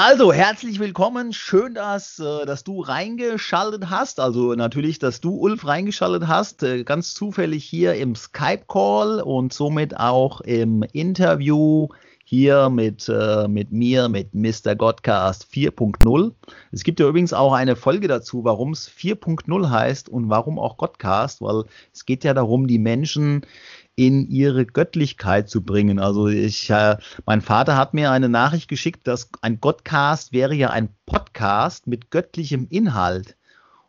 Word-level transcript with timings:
Also, 0.00 0.32
herzlich 0.32 0.78
willkommen. 0.78 1.32
Schön, 1.32 1.74
dass, 1.74 2.20
äh, 2.20 2.46
dass 2.46 2.62
du 2.62 2.82
reingeschaltet 2.82 3.90
hast. 3.90 4.20
Also 4.20 4.54
natürlich, 4.54 5.00
dass 5.00 5.20
du, 5.20 5.34
Ulf, 5.34 5.66
reingeschaltet 5.66 6.28
hast. 6.28 6.62
Äh, 6.62 6.84
ganz 6.84 7.14
zufällig 7.14 7.64
hier 7.64 7.94
im 7.94 8.14
Skype-Call 8.14 9.20
und 9.20 9.52
somit 9.52 9.96
auch 9.98 10.40
im 10.42 10.84
Interview 10.92 11.88
hier 12.22 12.70
mit, 12.70 13.08
äh, 13.08 13.48
mit 13.48 13.72
mir, 13.72 14.08
mit 14.08 14.36
Mr. 14.36 14.76
Godcast 14.76 15.48
4.0. 15.52 16.32
Es 16.70 16.84
gibt 16.84 17.00
ja 17.00 17.08
übrigens 17.08 17.32
auch 17.32 17.52
eine 17.52 17.74
Folge 17.74 18.06
dazu, 18.06 18.44
warum 18.44 18.74
es 18.74 18.88
4.0 18.88 19.68
heißt 19.68 20.08
und 20.08 20.30
warum 20.30 20.60
auch 20.60 20.76
Godcast, 20.76 21.40
weil 21.40 21.64
es 21.92 22.06
geht 22.06 22.22
ja 22.22 22.34
darum, 22.34 22.68
die 22.68 22.78
Menschen 22.78 23.44
in 23.98 24.30
ihre 24.30 24.64
Göttlichkeit 24.64 25.50
zu 25.50 25.60
bringen. 25.60 25.98
Also 25.98 26.28
ich, 26.28 26.70
äh, 26.70 26.96
mein 27.26 27.40
Vater 27.40 27.76
hat 27.76 27.94
mir 27.94 28.12
eine 28.12 28.28
Nachricht 28.28 28.68
geschickt, 28.68 29.08
dass 29.08 29.28
ein 29.42 29.60
Godcast 29.60 30.32
wäre 30.32 30.54
ja 30.54 30.70
ein 30.70 30.90
Podcast 31.04 31.88
mit 31.88 32.12
göttlichem 32.12 32.68
Inhalt. 32.70 33.36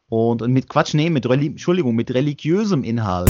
Und, 0.07 0.41
und 0.41 0.51
mit 0.51 0.67
Quatsch, 0.67 0.95
nee, 0.95 1.11
mit 1.11 1.29
Reli 1.29 1.45
Entschuldigung, 1.45 1.93
mit 1.93 2.11
religiösem 2.11 2.83
Inhalt. 2.83 3.29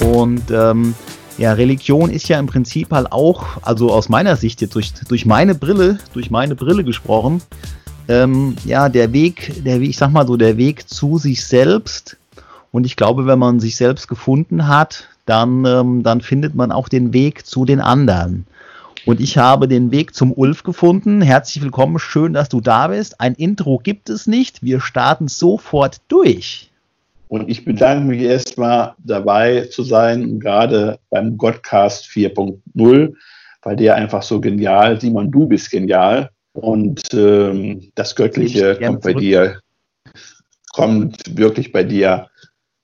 Und 0.00 0.50
ähm, 0.50 0.94
ja, 1.38 1.52
Religion 1.52 2.10
ist 2.10 2.28
ja 2.28 2.38
im 2.38 2.46
Prinzip 2.46 2.90
halt 2.90 3.12
auch, 3.12 3.62
also 3.62 3.92
aus 3.92 4.08
meiner 4.08 4.36
Sicht 4.36 4.60
jetzt 4.60 4.74
durch, 4.74 4.92
durch 5.08 5.26
meine 5.26 5.54
Brille, 5.54 5.98
durch 6.14 6.30
meine 6.30 6.54
Brille 6.54 6.84
gesprochen, 6.84 7.42
ähm, 8.08 8.56
ja, 8.64 8.88
der 8.88 9.12
Weg, 9.12 9.64
der, 9.64 9.80
ich 9.80 9.96
sag 9.96 10.10
mal 10.10 10.26
so, 10.26 10.36
der 10.36 10.56
Weg 10.56 10.88
zu 10.88 11.18
sich 11.18 11.44
selbst. 11.44 12.16
Und 12.72 12.84
ich 12.86 12.96
glaube, 12.96 13.26
wenn 13.26 13.38
man 13.38 13.60
sich 13.60 13.76
selbst 13.76 14.08
gefunden 14.08 14.68
hat, 14.68 15.08
dann, 15.24 15.64
ähm, 15.64 16.02
dann 16.02 16.20
findet 16.20 16.54
man 16.54 16.72
auch 16.72 16.88
den 16.88 17.12
Weg 17.12 17.46
zu 17.46 17.64
den 17.64 17.80
anderen. 17.80 18.46
Und 19.04 19.20
ich 19.20 19.38
habe 19.38 19.68
den 19.68 19.92
Weg 19.92 20.14
zum 20.14 20.32
Ulf 20.32 20.62
gefunden. 20.62 21.20
Herzlich 21.20 21.62
willkommen, 21.62 21.98
schön, 21.98 22.32
dass 22.32 22.48
du 22.48 22.60
da 22.60 22.88
bist. 22.88 23.20
Ein 23.20 23.34
Intro 23.34 23.78
gibt 23.82 24.10
es 24.10 24.26
nicht. 24.26 24.62
Wir 24.62 24.80
starten 24.80 25.28
sofort 25.28 25.98
durch. 26.08 26.70
Und 27.28 27.48
ich 27.48 27.64
bedanke 27.64 28.06
mich 28.06 28.22
erstmal 28.22 28.94
dabei 28.98 29.62
zu 29.62 29.82
sein, 29.82 30.38
gerade 30.38 30.98
beim 31.10 31.36
Godcast 31.36 32.06
4.0, 32.06 33.14
weil 33.62 33.76
der 33.76 33.96
einfach 33.96 34.22
so 34.22 34.40
genial, 34.40 35.00
Simon, 35.00 35.30
du 35.30 35.46
bist 35.46 35.70
genial. 35.70 36.30
Und 36.52 37.02
ähm, 37.12 37.90
das 37.94 38.14
Göttliche 38.14 38.76
kommt 38.76 39.02
bei 39.02 39.12
dir, 39.12 39.60
kommt 40.72 41.36
wirklich 41.36 41.72
bei 41.72 41.84
dir 41.84 42.28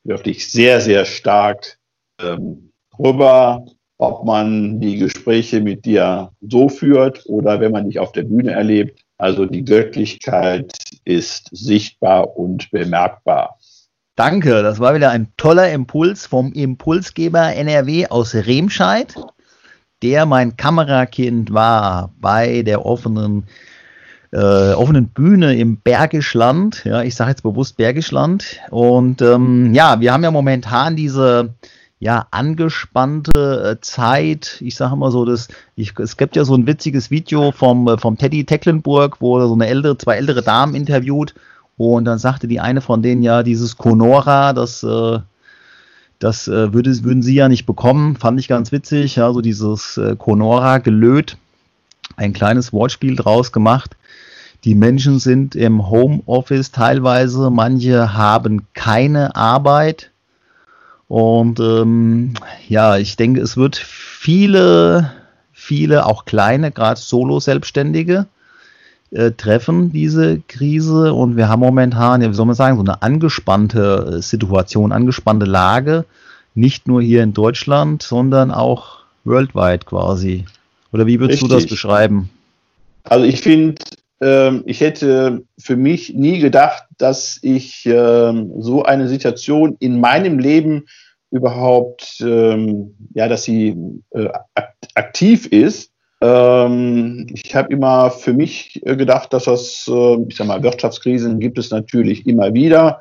wirklich 0.04 0.50
sehr, 0.50 0.80
sehr 0.80 1.04
stark 1.04 1.78
ähm, 2.20 2.72
rüber, 2.98 3.64
ob 3.98 4.24
man 4.24 4.80
die 4.80 4.98
Gespräche 4.98 5.60
mit 5.60 5.84
dir 5.84 6.32
so 6.40 6.68
führt 6.68 7.24
oder 7.26 7.60
wenn 7.60 7.72
man 7.72 7.86
dich 7.86 7.98
auf 7.98 8.12
der 8.12 8.24
Bühne 8.24 8.50
erlebt. 8.50 9.00
Also 9.16 9.46
die 9.46 9.64
Göttlichkeit 9.64 10.72
ist 11.04 11.48
sichtbar 11.52 12.36
und 12.36 12.70
bemerkbar. 12.72 13.56
Danke, 14.14 14.62
das 14.62 14.78
war 14.78 14.94
wieder 14.94 15.10
ein 15.10 15.28
toller 15.38 15.72
Impuls 15.72 16.26
vom 16.26 16.52
Impulsgeber 16.52 17.54
NRW 17.54 18.08
aus 18.08 18.34
Remscheid, 18.34 19.14
der 20.02 20.26
mein 20.26 20.58
Kamerakind 20.58 21.54
war 21.54 22.12
bei 22.20 22.60
der 22.60 22.84
offenen, 22.84 23.44
äh, 24.30 24.74
offenen 24.74 25.08
Bühne 25.08 25.56
im 25.56 25.78
Bergischland. 25.78 26.84
Ja, 26.84 27.02
ich 27.02 27.14
sage 27.14 27.30
jetzt 27.30 27.42
bewusst 27.42 27.78
Bergischland. 27.78 28.60
Und 28.68 29.22
ähm, 29.22 29.72
ja, 29.72 29.98
wir 30.00 30.12
haben 30.12 30.24
ja 30.24 30.30
momentan 30.30 30.94
diese 30.94 31.54
ja, 31.98 32.26
angespannte 32.32 33.76
äh, 33.78 33.80
Zeit. 33.80 34.58
Ich 34.60 34.76
sage 34.76 34.92
immer 34.92 35.10
so, 35.10 35.24
dass 35.24 35.48
ich, 35.74 35.98
es 35.98 36.18
gibt 36.18 36.36
ja 36.36 36.44
so 36.44 36.54
ein 36.54 36.66
witziges 36.66 37.10
Video 37.10 37.50
vom, 37.50 37.88
äh, 37.88 37.96
vom 37.96 38.18
Teddy 38.18 38.44
Tecklenburg, 38.44 39.22
wo 39.22 39.40
so 39.40 39.54
eine 39.54 39.68
ältere, 39.68 39.96
zwei 39.96 40.16
ältere 40.16 40.42
Damen 40.42 40.74
interviewt 40.74 41.32
und 41.90 42.04
dann 42.04 42.18
sagte 42.18 42.48
die 42.48 42.60
eine 42.60 42.80
von 42.80 43.02
denen 43.02 43.22
ja, 43.22 43.42
dieses 43.42 43.76
Conora, 43.76 44.52
das, 44.52 44.82
äh, 44.82 45.18
das 46.18 46.48
äh, 46.48 46.72
würde, 46.72 47.02
würden 47.04 47.22
sie 47.22 47.34
ja 47.34 47.48
nicht 47.48 47.66
bekommen. 47.66 48.16
Fand 48.16 48.38
ich 48.38 48.48
ganz 48.48 48.72
witzig. 48.72 49.16
Ja, 49.16 49.32
so 49.32 49.40
dieses 49.40 49.96
äh, 49.96 50.16
Conora 50.16 50.78
gelöt. 50.78 51.36
Ein 52.16 52.32
kleines 52.32 52.72
Wortspiel 52.72 53.16
draus 53.16 53.52
gemacht. 53.52 53.96
Die 54.64 54.74
Menschen 54.74 55.18
sind 55.18 55.56
im 55.56 55.90
Homeoffice 55.90 56.70
teilweise. 56.70 57.50
Manche 57.50 58.14
haben 58.14 58.66
keine 58.74 59.34
Arbeit. 59.34 60.10
Und 61.08 61.58
ähm, 61.60 62.34
ja, 62.68 62.96
ich 62.96 63.16
denke, 63.16 63.40
es 63.40 63.56
wird 63.56 63.76
viele, 63.76 65.12
viele, 65.52 66.06
auch 66.06 66.24
kleine, 66.24 66.70
gerade 66.70 66.98
Solo-Selbstständige, 66.98 68.26
äh, 69.12 69.32
treffen, 69.32 69.92
diese 69.92 70.40
Krise. 70.48 71.12
Und 71.12 71.36
wir 71.36 71.48
haben 71.48 71.60
momentan, 71.60 72.22
ja, 72.22 72.30
wie 72.30 72.34
soll 72.34 72.46
man 72.46 72.54
sagen, 72.54 72.76
so 72.76 72.82
eine 72.82 73.02
angespannte 73.02 74.16
äh, 74.18 74.22
Situation, 74.22 74.92
angespannte 74.92 75.46
Lage. 75.46 76.04
Nicht 76.54 76.88
nur 76.88 77.00
hier 77.02 77.22
in 77.22 77.32
Deutschland, 77.32 78.02
sondern 78.02 78.50
auch 78.50 79.00
worldwide 79.24 79.84
quasi. 79.84 80.44
Oder 80.92 81.06
wie 81.06 81.20
würdest 81.20 81.42
Richtig. 81.42 81.48
du 81.48 81.54
das 81.54 81.66
beschreiben? 81.66 82.30
Also 83.04 83.24
ich 83.24 83.40
finde, 83.40 83.82
ähm, 84.20 84.62
ich 84.66 84.80
hätte 84.80 85.42
für 85.58 85.76
mich 85.76 86.14
nie 86.14 86.38
gedacht, 86.38 86.84
dass 86.98 87.38
ich 87.42 87.84
ähm, 87.86 88.52
so 88.58 88.84
eine 88.84 89.08
Situation 89.08 89.76
in 89.80 90.00
meinem 90.00 90.38
Leben 90.38 90.84
überhaupt, 91.30 92.20
ähm, 92.20 92.94
ja, 93.14 93.26
dass 93.26 93.44
sie 93.44 93.76
äh, 94.10 94.28
aktiv 94.94 95.46
ist. 95.46 95.91
Ähm, 96.22 97.26
ich 97.32 97.54
habe 97.54 97.72
immer 97.72 98.10
für 98.10 98.32
mich 98.32 98.80
äh, 98.86 98.96
gedacht, 98.96 99.32
dass 99.32 99.44
das, 99.44 99.90
äh, 99.92 100.16
ich 100.28 100.36
sag 100.36 100.46
mal, 100.46 100.62
Wirtschaftskrisen 100.62 101.40
gibt 101.40 101.58
es 101.58 101.70
natürlich 101.70 102.26
immer 102.26 102.54
wieder. 102.54 103.00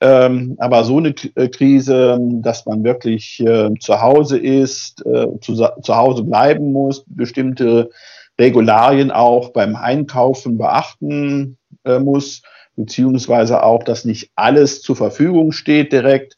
Ähm, 0.00 0.56
aber 0.58 0.84
so 0.84 0.98
eine 0.98 1.14
äh, 1.34 1.48
Krise, 1.48 2.18
dass 2.20 2.66
man 2.66 2.84
wirklich 2.84 3.40
äh, 3.40 3.70
zu 3.80 4.00
Hause 4.00 4.38
ist, 4.38 5.04
äh, 5.06 5.26
zu, 5.40 5.54
zu 5.54 5.96
Hause 5.96 6.22
bleiben 6.24 6.72
muss, 6.72 7.04
bestimmte 7.06 7.90
Regularien 8.38 9.10
auch 9.10 9.50
beim 9.50 9.74
Einkaufen 9.74 10.58
beachten 10.58 11.58
äh, 11.84 11.98
muss, 11.98 12.42
beziehungsweise 12.76 13.62
auch, 13.62 13.82
dass 13.82 14.04
nicht 14.04 14.30
alles 14.36 14.82
zur 14.82 14.96
Verfügung 14.96 15.50
steht 15.50 15.92
direkt. 15.92 16.37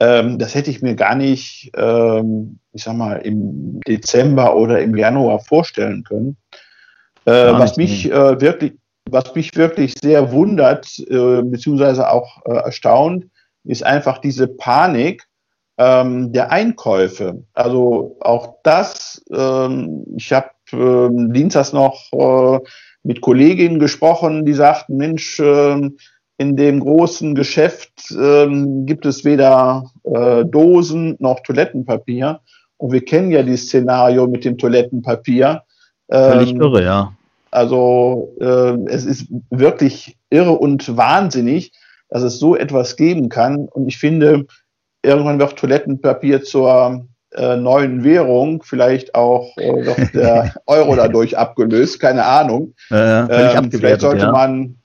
Ähm, 0.00 0.38
das 0.38 0.54
hätte 0.54 0.70
ich 0.70 0.80
mir 0.80 0.94
gar 0.94 1.14
nicht, 1.14 1.70
ähm, 1.76 2.58
ich 2.72 2.84
sag 2.84 2.96
mal, 2.96 3.16
im 3.16 3.80
Dezember 3.86 4.56
oder 4.56 4.80
im 4.80 4.96
Januar 4.96 5.40
vorstellen 5.40 6.04
können. 6.04 6.36
Äh, 7.26 7.52
was 7.52 7.76
mich 7.76 8.10
äh, 8.10 8.40
wirklich, 8.40 8.72
was 9.10 9.34
mich 9.34 9.54
wirklich 9.56 9.94
sehr 10.00 10.32
wundert, 10.32 10.98
äh, 10.98 11.42
beziehungsweise 11.42 12.10
auch 12.10 12.40
äh, 12.46 12.54
erstaunt, 12.54 13.26
ist 13.64 13.84
einfach 13.84 14.18
diese 14.18 14.48
Panik 14.48 15.26
ähm, 15.76 16.32
der 16.32 16.50
Einkäufe. 16.50 17.44
Also 17.52 18.16
auch 18.20 18.56
das, 18.62 19.22
ähm, 19.30 20.06
ich 20.16 20.32
habe 20.32 20.50
ähm, 20.72 21.32
Dienstags 21.32 21.72
noch 21.72 22.10
äh, 22.12 22.58
mit 23.02 23.20
Kolleginnen 23.20 23.78
gesprochen, 23.78 24.46
die 24.46 24.54
sagten, 24.54 24.96
Mensch, 24.96 25.40
ähm, 25.40 25.96
in 26.40 26.56
dem 26.56 26.80
großen 26.80 27.34
Geschäft 27.34 27.92
ähm, 28.18 28.86
gibt 28.86 29.04
es 29.04 29.26
weder 29.26 29.84
äh, 30.04 30.42
Dosen 30.46 31.16
noch 31.18 31.40
Toilettenpapier. 31.40 32.40
Und 32.78 32.92
wir 32.92 33.04
kennen 33.04 33.30
ja 33.30 33.42
dieses 33.42 33.66
Szenario 33.66 34.26
mit 34.26 34.46
dem 34.46 34.56
Toilettenpapier. 34.56 35.64
Ähm, 36.10 36.32
Völlig 36.32 36.54
irre, 36.54 36.82
ja. 36.82 37.12
Also 37.50 38.34
äh, 38.40 38.72
es 38.86 39.04
ist 39.04 39.26
wirklich 39.50 40.16
irre 40.30 40.52
und 40.52 40.96
wahnsinnig, 40.96 41.72
dass 42.08 42.22
es 42.22 42.38
so 42.38 42.56
etwas 42.56 42.96
geben 42.96 43.28
kann. 43.28 43.68
Und 43.68 43.86
ich 43.86 43.98
finde, 43.98 44.46
irgendwann 45.02 45.38
wird 45.38 45.58
Toilettenpapier 45.58 46.42
zur 46.42 47.06
äh, 47.32 47.56
neuen 47.56 48.02
Währung, 48.02 48.62
vielleicht 48.62 49.14
auch 49.14 49.54
äh, 49.58 50.08
der 50.14 50.54
Euro 50.66 50.96
dadurch 50.96 51.36
abgelöst, 51.36 52.00
keine 52.00 52.24
Ahnung. 52.24 52.72
Ja, 52.88 53.58
ähm, 53.58 53.70
vielleicht 53.70 54.00
sollte 54.00 54.24
ja. 54.24 54.32
man 54.32 54.79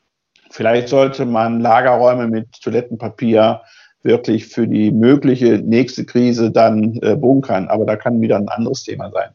Vielleicht 0.56 0.88
sollte 0.88 1.26
man 1.26 1.60
Lagerräume 1.60 2.28
mit 2.28 2.62
Toilettenpapier 2.62 3.60
wirklich 4.04 4.48
für 4.48 4.66
die 4.66 4.90
mögliche 4.90 5.58
nächste 5.58 6.06
Krise 6.06 6.50
dann 6.50 6.98
äh, 7.02 7.18
bunkern. 7.18 7.68
Aber 7.68 7.86
da 7.86 7.98
kann 7.98 8.22
wieder 8.22 8.38
ein 8.38 8.48
anderes 8.48 8.84
Thema 8.84 9.12
sein. 9.12 9.32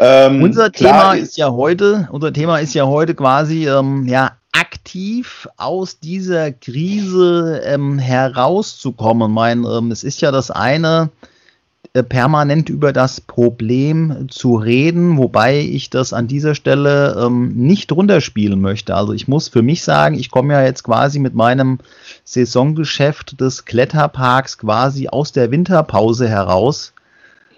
Ähm, 0.00 0.42
unser 0.42 0.72
Thema 0.72 1.12
ist, 1.14 1.28
ist, 1.28 1.36
ja 1.36 1.52
heute, 1.52 2.08
unser 2.10 2.32
Thema 2.32 2.58
ist 2.58 2.74
ja 2.74 2.86
heute 2.86 3.14
quasi 3.14 3.68
ähm, 3.68 4.08
ja 4.08 4.32
aktiv 4.50 5.48
aus 5.58 6.00
dieser 6.00 6.50
Krise 6.50 7.62
ähm, 7.64 8.00
herauszukommen. 8.00 9.30
Mein, 9.30 9.64
ähm, 9.64 9.92
es 9.92 10.02
ist 10.02 10.20
ja 10.22 10.32
das 10.32 10.50
eine, 10.50 11.10
permanent 12.02 12.68
über 12.68 12.92
das 12.92 13.20
Problem 13.20 14.26
zu 14.28 14.56
reden, 14.56 15.18
wobei 15.18 15.60
ich 15.60 15.90
das 15.90 16.12
an 16.12 16.26
dieser 16.26 16.54
Stelle 16.54 17.16
ähm, 17.18 17.54
nicht 17.56 17.92
runterspielen 17.92 18.60
möchte. 18.60 18.94
Also 18.94 19.12
ich 19.12 19.28
muss 19.28 19.48
für 19.48 19.62
mich 19.62 19.82
sagen, 19.82 20.18
ich 20.18 20.30
komme 20.30 20.54
ja 20.54 20.62
jetzt 20.62 20.84
quasi 20.84 21.18
mit 21.18 21.34
meinem 21.34 21.78
Saisongeschäft 22.24 23.40
des 23.40 23.64
Kletterparks 23.64 24.58
quasi 24.58 25.08
aus 25.08 25.32
der 25.32 25.50
Winterpause 25.50 26.28
heraus. 26.28 26.92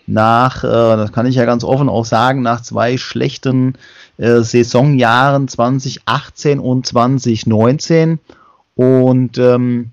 Nach, 0.06 0.64
äh, 0.64 0.69
das 0.69 1.12
kann 1.12 1.26
ich 1.26 1.34
ja 1.34 1.44
ganz 1.44 1.64
offen 1.64 1.88
auch 1.88 2.05
sagen, 2.05 2.43
nach 2.43 2.62
zwei 2.62 2.96
schlechten 2.96 3.75
äh, 4.17 4.41
Saisonjahren 4.41 5.49
2018 5.49 6.61
und 6.61 6.87
2019. 6.87 8.19
Und 8.75 9.38
ähm, 9.38 9.91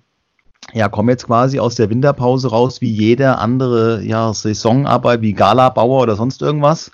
ja, 0.74 0.90
komme 0.90 1.12
jetzt 1.12 1.28
quasi 1.28 1.60
aus 1.60 1.76
der 1.76 1.90
Winterpause 1.90 2.50
raus 2.50 2.82
wie 2.82 2.92
jeder 2.92 3.40
andere 3.40 4.04
ja, 4.04 4.34
Saisonarbeit 4.34 5.22
wie 5.22 5.34
Galabauer 5.34 6.02
oder 6.02 6.16
sonst 6.16 6.42
irgendwas. 6.42 6.92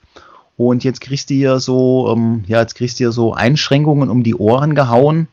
Und 0.58 0.84
jetzt 0.84 1.02
kriegst 1.02 1.30
du 1.30 1.34
hier 1.34 1.60
so, 1.60 2.14
ähm, 2.16 2.44
ja, 2.48 2.60
jetzt 2.60 2.76
kriegst 2.76 3.00
du 3.00 3.06
hier 3.06 3.12
so 3.12 3.34
Einschränkungen 3.34 4.10
um 4.10 4.24
die 4.24 4.36
Ohren 4.36 4.76
gehauen. 4.76 5.28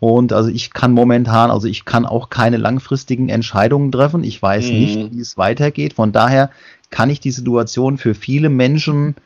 Und 0.00 0.32
also 0.32 0.48
ich 0.48 0.72
kann 0.72 0.92
momentan, 0.92 1.50
also 1.50 1.66
ich 1.66 1.84
kann 1.84 2.06
auch 2.06 2.30
keine 2.30 2.56
langfristigen 2.56 3.28
Entscheidungen 3.28 3.90
treffen. 3.90 4.22
Ich 4.22 4.40
weiß 4.40 4.68
mhm. 4.68 4.78
nicht, 4.78 5.12
wie 5.12 5.20
es 5.20 5.36
weitergeht. 5.36 5.94
Von 5.94 6.12
daher 6.12 6.50
kann 6.90 7.10
ich 7.10 7.18
die 7.18 7.32
Situation 7.32 7.98
für 7.98 8.14
viele 8.14 8.48
Menschen, 8.48 9.16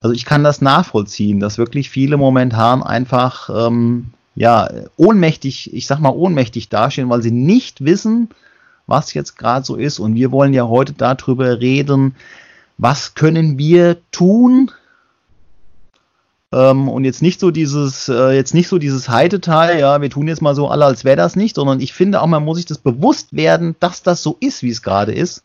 also 0.00 0.14
ich 0.14 0.24
kann 0.24 0.44
das 0.44 0.60
nachvollziehen, 0.60 1.40
dass 1.40 1.58
wirklich 1.58 1.90
viele 1.90 2.16
momentan 2.16 2.82
einfach 2.82 3.48
ähm, 3.48 4.12
ja, 4.36 4.68
ohnmächtig, 4.96 5.72
ich 5.74 5.86
sag 5.86 5.98
mal 5.98 6.10
ohnmächtig 6.10 6.68
dastehen, 6.68 7.08
weil 7.08 7.22
sie 7.22 7.30
nicht 7.30 7.84
wissen, 7.84 8.28
was 8.86 9.14
jetzt 9.14 9.36
gerade 9.36 9.64
so 9.64 9.76
ist. 9.76 9.98
Und 9.98 10.14
wir 10.14 10.30
wollen 10.30 10.52
ja 10.52 10.68
heute 10.68 10.92
darüber 10.92 11.58
reden, 11.58 12.14
was 12.76 13.14
können 13.14 13.56
wir 13.58 13.96
tun? 14.12 14.70
Ähm, 16.52 16.88
und 16.88 17.04
jetzt 17.04 17.22
nicht 17.22 17.40
so 17.40 17.50
dieses, 17.50 18.08
äh, 18.08 18.32
jetzt 18.32 18.52
nicht 18.52 18.68
so 18.68 18.78
dieses 18.78 19.08
Heiteteil, 19.08 19.80
ja, 19.80 20.00
wir 20.02 20.10
tun 20.10 20.28
jetzt 20.28 20.42
mal 20.42 20.54
so 20.54 20.68
alle, 20.68 20.84
als 20.84 21.04
wäre 21.04 21.16
das 21.16 21.34
nicht, 21.34 21.56
sondern 21.56 21.80
ich 21.80 21.94
finde 21.94 22.20
auch, 22.20 22.26
man 22.26 22.44
muss 22.44 22.58
sich 22.58 22.66
das 22.66 22.78
bewusst 22.78 23.34
werden, 23.34 23.74
dass 23.80 24.02
das 24.02 24.22
so 24.22 24.36
ist, 24.40 24.62
wie 24.62 24.70
es 24.70 24.82
gerade 24.82 25.12
ist. 25.12 25.44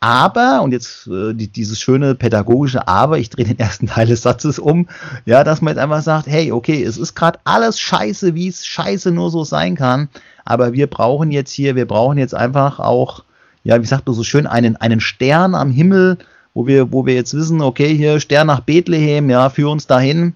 Aber, 0.00 0.62
und 0.62 0.72
jetzt 0.72 1.08
äh, 1.08 1.34
die, 1.34 1.48
dieses 1.48 1.80
schöne 1.80 2.14
pädagogische 2.14 2.86
Aber, 2.86 3.18
ich 3.18 3.30
drehe 3.30 3.46
den 3.46 3.58
ersten 3.58 3.88
Teil 3.88 4.06
des 4.06 4.22
Satzes 4.22 4.58
um, 4.58 4.88
ja, 5.26 5.42
dass 5.42 5.60
man 5.60 5.74
jetzt 5.74 5.82
einfach 5.82 6.02
sagt, 6.02 6.28
hey, 6.28 6.52
okay, 6.52 6.82
es 6.82 6.96
ist 6.96 7.14
gerade 7.14 7.40
alles 7.44 7.80
scheiße, 7.80 8.34
wie 8.34 8.48
es 8.48 8.64
scheiße 8.64 9.10
nur 9.10 9.30
so 9.30 9.42
sein 9.42 9.74
kann, 9.74 10.08
aber 10.44 10.72
wir 10.72 10.86
brauchen 10.86 11.32
jetzt 11.32 11.50
hier, 11.50 11.74
wir 11.74 11.86
brauchen 11.86 12.16
jetzt 12.16 12.34
einfach 12.34 12.78
auch, 12.78 13.24
ja, 13.64 13.82
wie 13.82 13.86
sagt 13.86 14.06
man 14.06 14.14
so 14.14 14.22
schön, 14.22 14.46
einen, 14.46 14.76
einen 14.76 15.00
Stern 15.00 15.56
am 15.56 15.70
Himmel, 15.70 16.18
wo 16.54 16.66
wir, 16.66 16.92
wo 16.92 17.04
wir 17.04 17.14
jetzt 17.14 17.34
wissen, 17.34 17.60
okay, 17.60 17.94
hier 17.96 18.20
Stern 18.20 18.46
nach 18.46 18.60
Bethlehem, 18.60 19.28
ja, 19.30 19.50
führ 19.50 19.70
uns 19.70 19.86
dahin. 19.86 20.34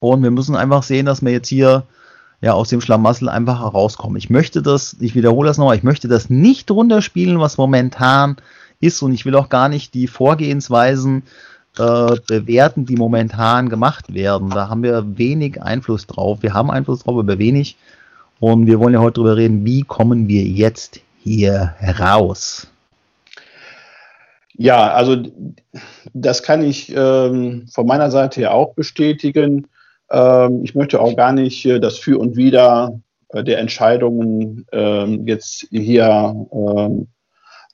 Und 0.00 0.22
wir 0.22 0.30
müssen 0.30 0.54
einfach 0.54 0.82
sehen, 0.82 1.06
dass 1.06 1.22
wir 1.22 1.32
jetzt 1.32 1.48
hier 1.48 1.84
ja 2.40 2.52
aus 2.52 2.68
dem 2.68 2.80
Schlamassel 2.80 3.28
einfach 3.28 3.60
herauskommen. 3.60 4.16
Ich 4.16 4.30
möchte 4.30 4.62
das, 4.62 4.96
ich 5.00 5.14
wiederhole 5.14 5.48
das 5.48 5.58
nochmal, 5.58 5.76
ich 5.76 5.82
möchte 5.82 6.08
das 6.08 6.30
nicht 6.30 6.70
runterspielen, 6.70 7.40
was 7.40 7.58
momentan 7.58 8.36
ist 8.80 9.02
und 9.02 9.12
ich 9.12 9.24
will 9.24 9.34
auch 9.34 9.48
gar 9.48 9.68
nicht 9.68 9.94
die 9.94 10.06
Vorgehensweisen 10.06 11.22
äh, 11.78 12.16
bewerten, 12.26 12.86
die 12.86 12.96
momentan 12.96 13.68
gemacht 13.68 14.14
werden. 14.14 14.50
Da 14.50 14.68
haben 14.68 14.82
wir 14.82 15.18
wenig 15.18 15.62
Einfluss 15.62 16.06
drauf. 16.06 16.42
Wir 16.42 16.54
haben 16.54 16.70
Einfluss 16.70 17.02
drauf, 17.04 17.18
aber 17.18 17.38
wenig. 17.38 17.76
Und 18.40 18.66
wir 18.66 18.78
wollen 18.78 18.94
ja 18.94 19.00
heute 19.00 19.14
darüber 19.14 19.36
reden, 19.36 19.64
wie 19.64 19.82
kommen 19.82 20.28
wir 20.28 20.42
jetzt 20.42 21.00
hier 21.22 21.74
heraus? 21.78 22.68
Ja, 24.58 24.92
also 24.92 25.16
das 26.14 26.42
kann 26.42 26.62
ich 26.62 26.92
ähm, 26.94 27.66
von 27.70 27.86
meiner 27.86 28.10
Seite 28.10 28.40
ja 28.40 28.52
auch 28.52 28.74
bestätigen. 28.74 29.66
Ähm, 30.10 30.62
ich 30.64 30.74
möchte 30.74 31.00
auch 31.00 31.14
gar 31.14 31.32
nicht 31.32 31.66
äh, 31.66 31.78
das 31.78 31.98
Für 31.98 32.18
und 32.18 32.36
Wider 32.36 32.98
äh, 33.30 33.44
der 33.44 33.58
Entscheidungen 33.58 34.66
ähm, 34.72 35.26
jetzt 35.26 35.66
hier 35.70 36.46
ähm, 36.52 37.08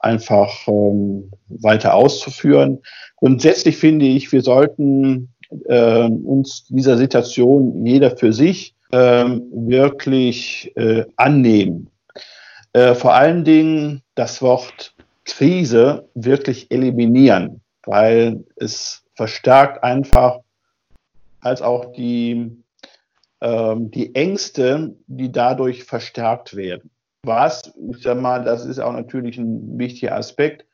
einfach 0.02 0.66
ähm, 0.66 1.30
weiter 1.48 1.94
auszuführen. 1.94 2.80
Grundsätzlich 3.16 3.76
finde 3.76 4.06
ich, 4.06 4.32
wir 4.32 4.42
sollten 4.42 5.32
äh, 5.66 6.04
uns 6.04 6.66
dieser 6.68 6.96
Situation 6.96 7.86
jeder 7.86 8.16
für 8.16 8.32
sich 8.32 8.74
äh, 8.90 9.24
wirklich 9.52 10.72
äh, 10.76 11.04
annehmen. 11.16 11.90
Äh, 12.72 12.94
vor 12.94 13.14
allen 13.14 13.44
Dingen 13.44 14.02
das 14.14 14.42
Wort 14.42 14.94
Krise 15.24 16.08
wirklich 16.14 16.70
eliminieren, 16.70 17.60
weil 17.84 18.44
es 18.56 19.04
verstärkt 19.14 19.84
einfach 19.84 20.40
als 21.40 21.62
auch 21.62 21.92
die, 21.92 22.50
ähm, 23.40 23.90
die 23.90 24.14
Ängste, 24.14 24.94
die 25.06 25.30
dadurch 25.30 25.84
verstärkt 25.84 26.56
werden 26.56 26.90
was, 27.24 27.72
ich 27.90 28.02
sag 28.02 28.20
mal, 28.20 28.44
das 28.44 28.66
ist 28.66 28.80
auch 28.80 28.92
natürlich 28.92 29.38
ein 29.38 29.78
wichtiger 29.78 30.16
Aspekt, 30.16 30.66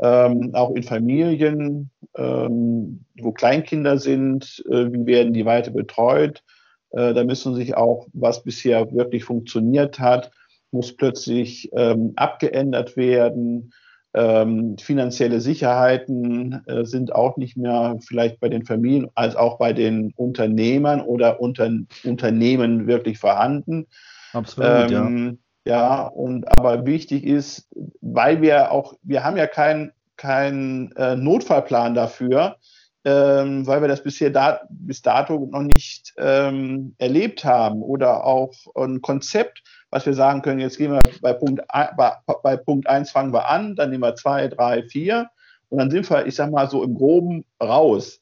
ähm, 0.00 0.50
auch 0.54 0.74
in 0.74 0.82
Familien, 0.82 1.90
ähm, 2.16 3.04
wo 3.20 3.32
Kleinkinder 3.32 3.98
sind, 3.98 4.64
äh, 4.68 4.92
wie 4.92 5.06
werden 5.06 5.32
die 5.32 5.46
weiter 5.46 5.70
betreut. 5.70 6.42
Äh, 6.90 7.14
da 7.14 7.24
müssen 7.24 7.54
sich 7.54 7.76
auch, 7.76 8.06
was 8.12 8.42
bisher 8.42 8.92
wirklich 8.92 9.24
funktioniert 9.24 9.98
hat, 9.98 10.32
muss 10.72 10.94
plötzlich 10.94 11.70
ähm, 11.72 12.12
abgeändert 12.16 12.96
werden. 12.96 13.72
Ähm, 14.12 14.76
finanzielle 14.78 15.40
Sicherheiten 15.40 16.62
äh, 16.66 16.84
sind 16.84 17.14
auch 17.14 17.36
nicht 17.36 17.56
mehr 17.56 17.98
vielleicht 18.04 18.40
bei 18.40 18.48
den 18.48 18.64
Familien 18.64 19.08
als 19.14 19.36
auch 19.36 19.58
bei 19.58 19.72
den 19.72 20.12
Unternehmern 20.16 21.00
oder 21.02 21.40
unter, 21.40 21.70
Unternehmen 22.02 22.86
wirklich 22.86 23.18
vorhanden. 23.18 23.86
Absolut, 24.32 24.90
ja 24.90 25.06
ähm, 25.06 25.38
ja, 25.66 26.06
und 26.06 26.46
aber 26.56 26.86
wichtig 26.86 27.24
ist, 27.24 27.68
weil 28.00 28.40
wir 28.40 28.70
auch, 28.70 28.94
wir 29.02 29.24
haben 29.24 29.36
ja 29.36 29.48
keinen 29.48 29.92
kein, 30.16 30.92
äh, 30.96 31.16
Notfallplan 31.16 31.94
dafür, 31.94 32.56
ähm, 33.04 33.66
weil 33.66 33.80
wir 33.80 33.88
das 33.88 34.02
bisher 34.02 34.30
da, 34.30 34.60
bis 34.70 35.02
dato 35.02 35.38
noch 35.50 35.62
nicht 35.62 36.14
ähm, 36.18 36.94
erlebt 36.98 37.44
haben 37.44 37.82
oder 37.82 38.24
auch 38.24 38.54
ein 38.76 39.02
Konzept, 39.02 39.64
was 39.90 40.06
wir 40.06 40.14
sagen 40.14 40.40
können, 40.42 40.60
jetzt 40.60 40.78
gehen 40.78 40.92
wir 40.92 41.02
bei 41.20 41.32
Punkt, 41.32 41.62
bei, 41.68 42.12
bei 42.44 42.56
Punkt 42.56 42.88
1 42.88 43.10
fangen 43.10 43.32
wir 43.32 43.48
an, 43.50 43.74
dann 43.74 43.90
nehmen 43.90 44.04
wir 44.04 44.14
2, 44.14 44.48
3, 44.48 44.84
4 44.84 45.28
und 45.68 45.78
dann 45.78 45.90
sind 45.90 46.08
wir, 46.08 46.26
ich 46.26 46.36
sag 46.36 46.52
mal 46.52 46.70
so 46.70 46.84
im 46.84 46.94
Groben 46.94 47.44
raus. 47.60 48.20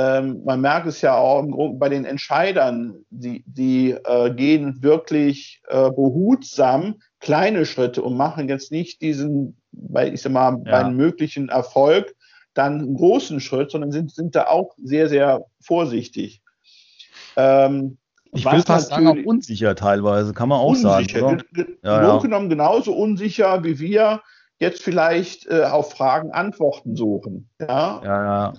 Ähm, 0.00 0.42
man 0.44 0.60
merkt 0.60 0.86
es 0.86 1.02
ja 1.02 1.14
auch 1.14 1.44
bei 1.74 1.88
den 1.90 2.04
Entscheidern, 2.06 2.94
die, 3.10 3.44
die 3.46 3.90
äh, 3.90 4.32
gehen 4.32 4.82
wirklich 4.82 5.60
äh, 5.68 5.90
behutsam 5.90 6.96
kleine 7.20 7.66
Schritte 7.66 8.02
und 8.02 8.16
machen 8.16 8.48
jetzt 8.48 8.72
nicht 8.72 9.02
diesen, 9.02 9.60
bei, 9.72 10.10
ich 10.10 10.22
sag 10.22 10.32
mal, 10.32 10.62
ja. 10.64 10.82
beim 10.82 10.96
möglichen 10.96 11.50
Erfolg 11.50 12.14
dann 12.54 12.78
einen 12.78 12.94
großen 12.94 13.40
Schritt, 13.40 13.72
sondern 13.72 13.92
sind, 13.92 14.10
sind 14.10 14.34
da 14.34 14.46
auch 14.46 14.74
sehr, 14.82 15.08
sehr 15.08 15.44
vorsichtig. 15.60 16.40
Ähm, 17.36 17.98
ich 18.32 18.44
will 18.44 18.62
fast 18.62 18.90
sagen, 18.90 19.08
auch 19.08 19.26
unsicher 19.26 19.74
teilweise, 19.74 20.32
kann 20.32 20.48
man 20.48 20.60
auch 20.60 20.70
unsicher. 20.70 21.20
sagen. 21.20 21.42
Oder? 21.52 21.66
Ja, 21.82 22.02
ja. 22.02 22.18
genommen 22.18 22.48
genauso 22.48 22.94
unsicher, 22.94 23.64
wie 23.64 23.78
wir 23.78 24.22
jetzt 24.60 24.82
vielleicht 24.82 25.46
äh, 25.46 25.64
auf 25.64 25.90
Fragen 25.90 26.30
Antworten 26.30 26.96
suchen. 26.96 27.50
Ja, 27.60 28.00
ja. 28.04 28.24
ja 28.24 28.54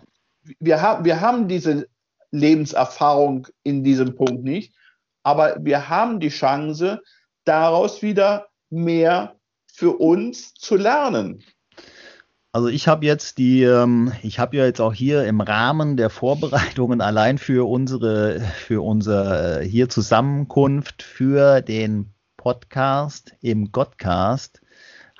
wir, 0.60 0.82
haben, 0.82 1.06
wir 1.06 1.22
haben 1.22 1.48
diese 1.48 1.88
Lebenserfahrung 2.32 3.48
in 3.64 3.84
diesem 3.84 4.16
Punkt 4.16 4.44
nicht, 4.44 4.74
aber 5.24 5.58
wir 5.60 5.90
haben 5.90 6.20
die 6.20 6.30
Chance, 6.30 7.02
daraus 7.46 8.02
wieder 8.02 8.48
mehr 8.70 9.36
für 9.68 10.00
uns 10.00 10.54
zu 10.54 10.76
lernen. 10.76 11.44
Also 12.54 12.68
ich 12.68 12.88
habe 12.88 13.06
jetzt 13.06 13.38
die, 13.38 13.64
ähm, 13.64 14.12
ich 14.24 14.38
habe 14.38 14.58
ja 14.58 14.66
jetzt 14.66 14.82
auch 14.82 14.94
hier 14.94 15.24
im 15.26 15.40
Rahmen 15.40 15.96
der 15.96 16.10
Vorbereitungen 16.10 17.00
allein 17.00 17.38
für 17.38 17.68
unsere, 17.68 18.42
für 18.42 18.84
unsere 18.84 19.62
hier 19.62 19.88
Zusammenkunft 19.88 21.02
für 21.02 21.62
den 21.62 22.14
Podcast 22.36 23.36
im 23.42 23.72
Godcast 23.72 24.62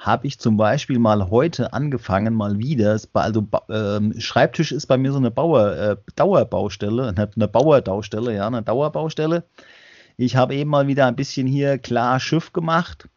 habe 0.02 0.26
ich 0.26 0.40
zum 0.40 0.58
Beispiel 0.58 0.98
mal 0.98 1.30
heute 1.30 1.74
angefangen, 1.74 2.34
mal 2.34 2.58
wieder. 2.58 3.00
Also 3.14 3.48
ähm, 3.70 4.20
Schreibtisch 4.20 4.72
ist 4.72 4.88
bei 4.88 4.98
mir 4.98 5.12
so 5.12 5.20
eine 5.20 5.30
Bauer, 5.30 5.76
äh, 5.78 5.96
Dauerbaustelle, 6.16 7.10
eine, 7.10 7.30
eine 7.36 7.48
Bauerdaustelle, 7.48 8.36
ja, 8.36 8.48
eine 8.48 8.64
Dauerbaustelle. 8.64 9.44
Ich 10.18 10.36
habe 10.36 10.56
eben 10.56 10.72
mal 10.72 10.88
wieder 10.88 11.06
ein 11.06 11.16
bisschen 11.16 11.46
hier 11.46 11.78
klar 11.78 12.20
Schiff 12.20 12.52
gemacht 12.52 13.10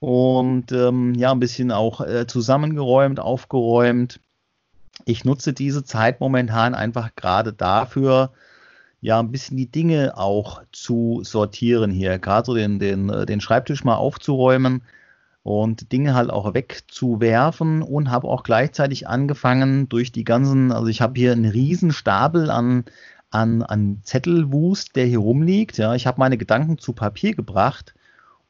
und 0.00 0.70
ähm, 0.70 1.14
ja, 1.14 1.32
ein 1.32 1.40
bisschen 1.40 1.72
auch 1.72 2.02
äh, 2.02 2.26
zusammengeräumt, 2.26 3.20
aufgeräumt. 3.20 4.20
Ich 5.06 5.24
nutze 5.24 5.54
diese 5.54 5.82
Zeit 5.82 6.20
momentan 6.20 6.74
einfach 6.74 7.16
gerade 7.16 7.54
dafür, 7.54 8.32
ja, 9.00 9.18
ein 9.18 9.32
bisschen 9.32 9.56
die 9.56 9.70
Dinge 9.70 10.18
auch 10.18 10.60
zu 10.72 11.20
sortieren 11.22 11.90
hier. 11.90 12.18
Gerade 12.18 12.44
so 12.44 12.54
den, 12.54 12.78
den, 12.78 13.08
äh, 13.08 13.24
den 13.24 13.40
Schreibtisch 13.40 13.82
mal 13.82 13.96
aufzuräumen 13.96 14.82
und 15.48 15.92
Dinge 15.92 16.14
halt 16.14 16.28
auch 16.28 16.52
wegzuwerfen 16.52 17.80
und 17.80 18.10
habe 18.10 18.28
auch 18.28 18.42
gleichzeitig 18.42 19.08
angefangen 19.08 19.88
durch 19.88 20.12
die 20.12 20.24
ganzen, 20.24 20.72
also 20.72 20.88
ich 20.88 21.00
habe 21.00 21.18
hier 21.18 21.32
einen 21.32 21.46
riesen 21.46 21.90
Stapel 21.90 22.50
an, 22.50 22.84
an, 23.30 23.62
an 23.62 24.02
Zettelwust, 24.02 24.94
der 24.94 25.06
hier 25.06 25.20
rumliegt. 25.20 25.78
Ja, 25.78 25.94
ich 25.94 26.06
habe 26.06 26.20
meine 26.20 26.36
Gedanken 26.36 26.76
zu 26.76 26.92
Papier 26.92 27.34
gebracht 27.34 27.94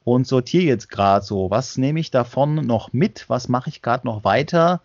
und 0.03 0.27
sortiere 0.27 0.65
jetzt 0.65 0.89
gerade 0.89 1.23
so, 1.25 1.49
was 1.49 1.77
nehme 1.77 2.01
ich 2.01 2.11
davon 2.11 2.55
noch 2.55 2.91
mit, 2.91 3.29
was 3.29 3.47
mache 3.47 3.69
ich 3.69 3.81
gerade 3.81 4.05
noch 4.05 4.25
weiter, 4.25 4.81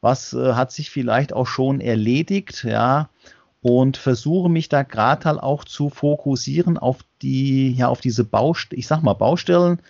was 0.00 0.32
äh, 0.32 0.54
hat 0.54 0.72
sich 0.72 0.88
vielleicht 0.88 1.34
auch 1.34 1.46
schon 1.46 1.82
erledigt, 1.82 2.64
ja, 2.64 3.10
und 3.60 3.98
versuche 3.98 4.48
mich 4.48 4.70
da 4.70 4.84
gerade 4.84 5.26
halt 5.26 5.42
auch 5.42 5.64
zu 5.64 5.90
fokussieren 5.90 6.78
auf 6.78 7.00
die, 7.20 7.74
ja, 7.74 7.88
auf 7.88 8.00
diese 8.00 8.24
Baustellen, 8.24 8.78
ich 8.78 8.86
sag 8.86 9.02
mal 9.02 9.12
Baustellen, 9.12 9.82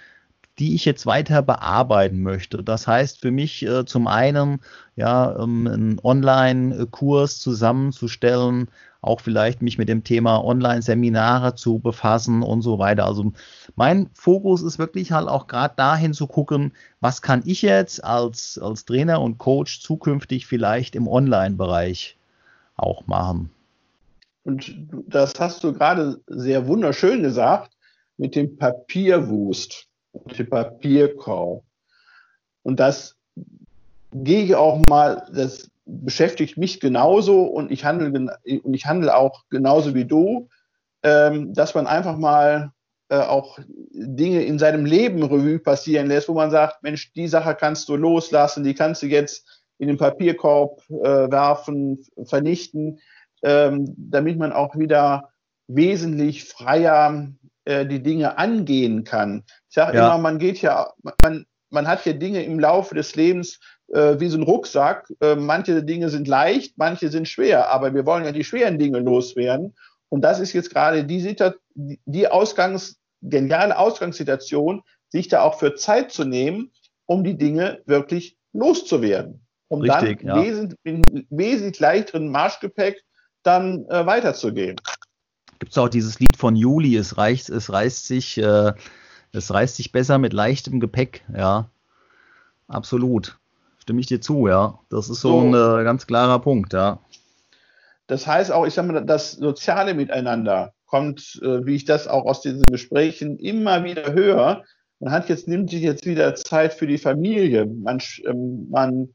die 0.63 0.77
ich 0.77 0.85
jetzt 0.85 1.07
weiter 1.07 1.43
bearbeiten 1.43 2.23
möchte. 2.23 2.63
Das 2.63 2.87
heißt 2.87 3.21
für 3.21 3.33
mich 3.33 3.67
äh, 3.67 3.85
zum 3.85 4.07
einen, 4.07 4.61
ja, 4.95 5.37
ähm, 5.37 5.67
einen 5.67 6.01
Online-Kurs 6.01 7.41
zusammenzustellen, 7.41 8.69
auch 9.01 9.21
vielleicht 9.21 9.61
mich 9.61 9.77
mit 9.77 9.89
dem 9.89 10.05
Thema 10.05 10.45
Online-Seminare 10.45 11.57
zu 11.57 11.81
befassen 11.81 12.45
und 12.45 12.63
so 12.63 12.79
weiter. 12.79 13.07
Also 13.07 13.33
mein 13.75 14.09
Fokus 14.15 14.63
ist 14.63 14.79
wirklich 14.79 15.11
halt 15.11 15.27
auch 15.27 15.49
gerade 15.49 15.75
dahin 15.77 16.15
zu 16.15 16.29
gucken, 16.29 16.71
was 17.01 17.23
kann 17.23 17.43
ich 17.45 17.63
jetzt 17.63 18.05
als, 18.05 18.57
als 18.57 18.85
Trainer 18.85 19.21
und 19.21 19.39
Coach 19.39 19.81
zukünftig 19.81 20.47
vielleicht 20.47 20.95
im 20.95 21.09
Online-Bereich 21.09 22.17
auch 22.77 23.09
machen. 23.09 23.51
Und 24.45 24.77
das 25.09 25.33
hast 25.41 25.65
du 25.65 25.73
gerade 25.73 26.21
sehr 26.29 26.69
wunderschön 26.69 27.25
gesagt 27.25 27.73
mit 28.17 28.37
dem 28.37 28.57
Papierwust 28.57 29.89
und 30.13 30.51
Papierkorb. 30.51 31.65
Und 32.63 32.81
das 32.81 33.17
gehe 34.13 34.45
ich 34.45 34.55
auch 34.55 34.79
mal, 34.89 35.27
das 35.35 35.71
beschäftigt 35.85 36.57
mich 36.57 36.81
genauso 36.81 37.43
und 37.43 37.71
ich 37.71 37.85
handle, 37.85 38.31
und 38.63 38.75
ich 38.75 38.87
handle 38.87 39.15
auch 39.17 39.45
genauso 39.51 39.95
wie 39.95 40.05
du, 40.05 40.49
ähm, 41.03 41.53
dass 41.55 41.75
man 41.75 41.87
einfach 41.87 42.17
mal 42.17 42.73
äh, 43.09 43.17
auch 43.17 43.59
Dinge 43.93 44.45
in 44.45 44.59
seinem 44.59 44.87
Leben 44.87 45.23
Revue 45.23 45.59
passieren 45.59 46.07
lässt, 46.07 46.29
wo 46.29 46.35
man 46.35 46.51
sagt, 46.51 46.83
Mensch, 46.83 47.13
die 47.13 47.29
Sache 47.29 47.55
kannst 47.55 47.89
du 47.89 47.97
loslassen, 47.97 48.65
die 48.65 48.75
kannst 48.75 49.03
du 49.03 49.07
jetzt 49.07 49.63
in 49.79 49.89
den 49.89 49.99
Papierkorb 49.99 50.81
äh, 50.89 51.31
werfen, 51.31 52.07
vernichten, 52.25 53.01
ähm, 53.43 53.93
damit 53.99 54.39
man 54.39 54.53
auch 54.53 54.77
wieder 54.77 55.31
wesentlich 55.67 56.45
freier 56.45 57.27
äh, 57.65 57.87
die 57.87 58.03
Dinge 58.03 58.39
angehen 58.39 59.05
kann. 59.05 59.45
Ich 59.69 59.75
sage 59.75 59.97
ja. 59.97 60.07
immer, 60.07 60.19
man 60.19 60.39
geht 60.39 60.61
ja, 60.63 60.91
man, 61.23 61.47
man 61.71 61.87
hat 61.87 62.05
ja 62.05 62.13
Dinge 62.13 62.43
im 62.43 62.59
Laufe 62.59 62.95
des 62.95 63.15
Lebens 63.15 63.61
äh, 63.93 64.19
wie 64.19 64.29
so 64.29 64.39
ein 64.39 64.43
Rucksack. 64.43 65.13
Äh, 65.21 65.37
manche 65.37 65.83
Dinge 65.83 66.09
sind 66.09 66.27
leicht, 66.27 66.77
manche 66.77 67.09
sind 67.09 67.29
schwer, 67.29 67.71
aber 67.71 67.95
wir 67.95 68.05
wollen 68.05 68.25
ja 68.25 68.33
die 68.33 68.45
schweren 68.45 68.79
Dinge 68.79 68.99
loswerden. 68.99 69.75
Und 70.09 70.23
das 70.23 70.41
ist 70.41 70.53
jetzt 70.53 70.71
gerade 70.71 71.05
die, 71.05 71.37
die 72.05 72.29
Ausgangs, 72.29 72.99
geniale 73.23 73.79
Ausgangssituation, 73.79 74.83
sich 75.09 75.29
da 75.29 75.43
auch 75.43 75.59
für 75.59 75.75
Zeit 75.75 76.11
zu 76.11 76.25
nehmen, 76.25 76.73
um 77.07 77.23
die 77.23 77.39
Dinge 77.39 77.83
wirklich 77.87 78.37
loszuwerden. 78.53 79.47
Um 79.69 79.83
Richtig, 79.83 80.21
dann 80.21 80.37
ja. 80.37 80.45
wesentlich, 80.45 80.79
in 80.83 81.27
wesentlich 81.31 81.81
leichteren 81.81 82.29
Marschgepäck 82.29 83.03
dann 83.43 83.87
äh, 83.87 84.05
weiterzugehen 84.05 84.77
gibt 85.63 85.71
es 85.71 85.79
auch 85.79 85.89
dieses 85.89 86.19
Lied 86.19 86.37
von 86.37 86.57
Juli, 86.57 86.97
es 86.97 87.19
reicht, 87.19 87.49
es 87.49 87.73
reißt 87.73 88.09
sich, 88.09 88.37
äh, 88.37 88.73
es 89.31 89.55
reißt 89.55 89.77
sich 89.77 89.93
besser 89.93 90.19
mit 90.19 90.33
leichtem 90.33 90.81
Gepäck, 90.81 91.23
ja. 91.33 91.71
Absolut. 92.67 93.39
Stimme 93.79 94.01
ich 94.01 94.09
dir 94.09 94.21
zu, 94.21 94.49
ja. 94.49 94.81
Das 94.91 95.09
ist 95.09 95.21
so, 95.21 95.41
so 95.41 95.47
ein 95.47 95.55
äh, 95.55 95.85
ganz 95.85 96.09
klarer 96.09 96.41
Punkt, 96.41 96.73
ja. 96.73 96.99
Das 98.09 98.27
heißt 98.27 98.51
auch, 98.51 98.67
ich 98.67 98.75
sage 98.75 98.93
mal, 98.93 99.07
das 99.07 99.35
soziale 99.35 99.95
Miteinander 99.95 100.75
kommt, 100.87 101.41
äh, 101.45 101.65
wie 101.65 101.77
ich 101.77 101.85
das 101.85 102.09
auch 102.09 102.25
aus 102.25 102.41
diesen 102.41 102.65
Gesprächen 102.65 103.39
immer 103.39 103.85
wieder 103.85 104.15
höre. 104.15 104.65
Man 104.99 105.13
hat 105.13 105.29
jetzt, 105.29 105.47
nimmt 105.47 105.71
sich 105.71 105.83
jetzt 105.83 106.07
wieder 106.07 106.35
Zeit 106.35 106.75
für 106.75 106.89
die 106.89 106.99
Familie. 106.99 107.67
Man, 107.67 108.01
ähm, 108.27 108.67
man 108.69 109.11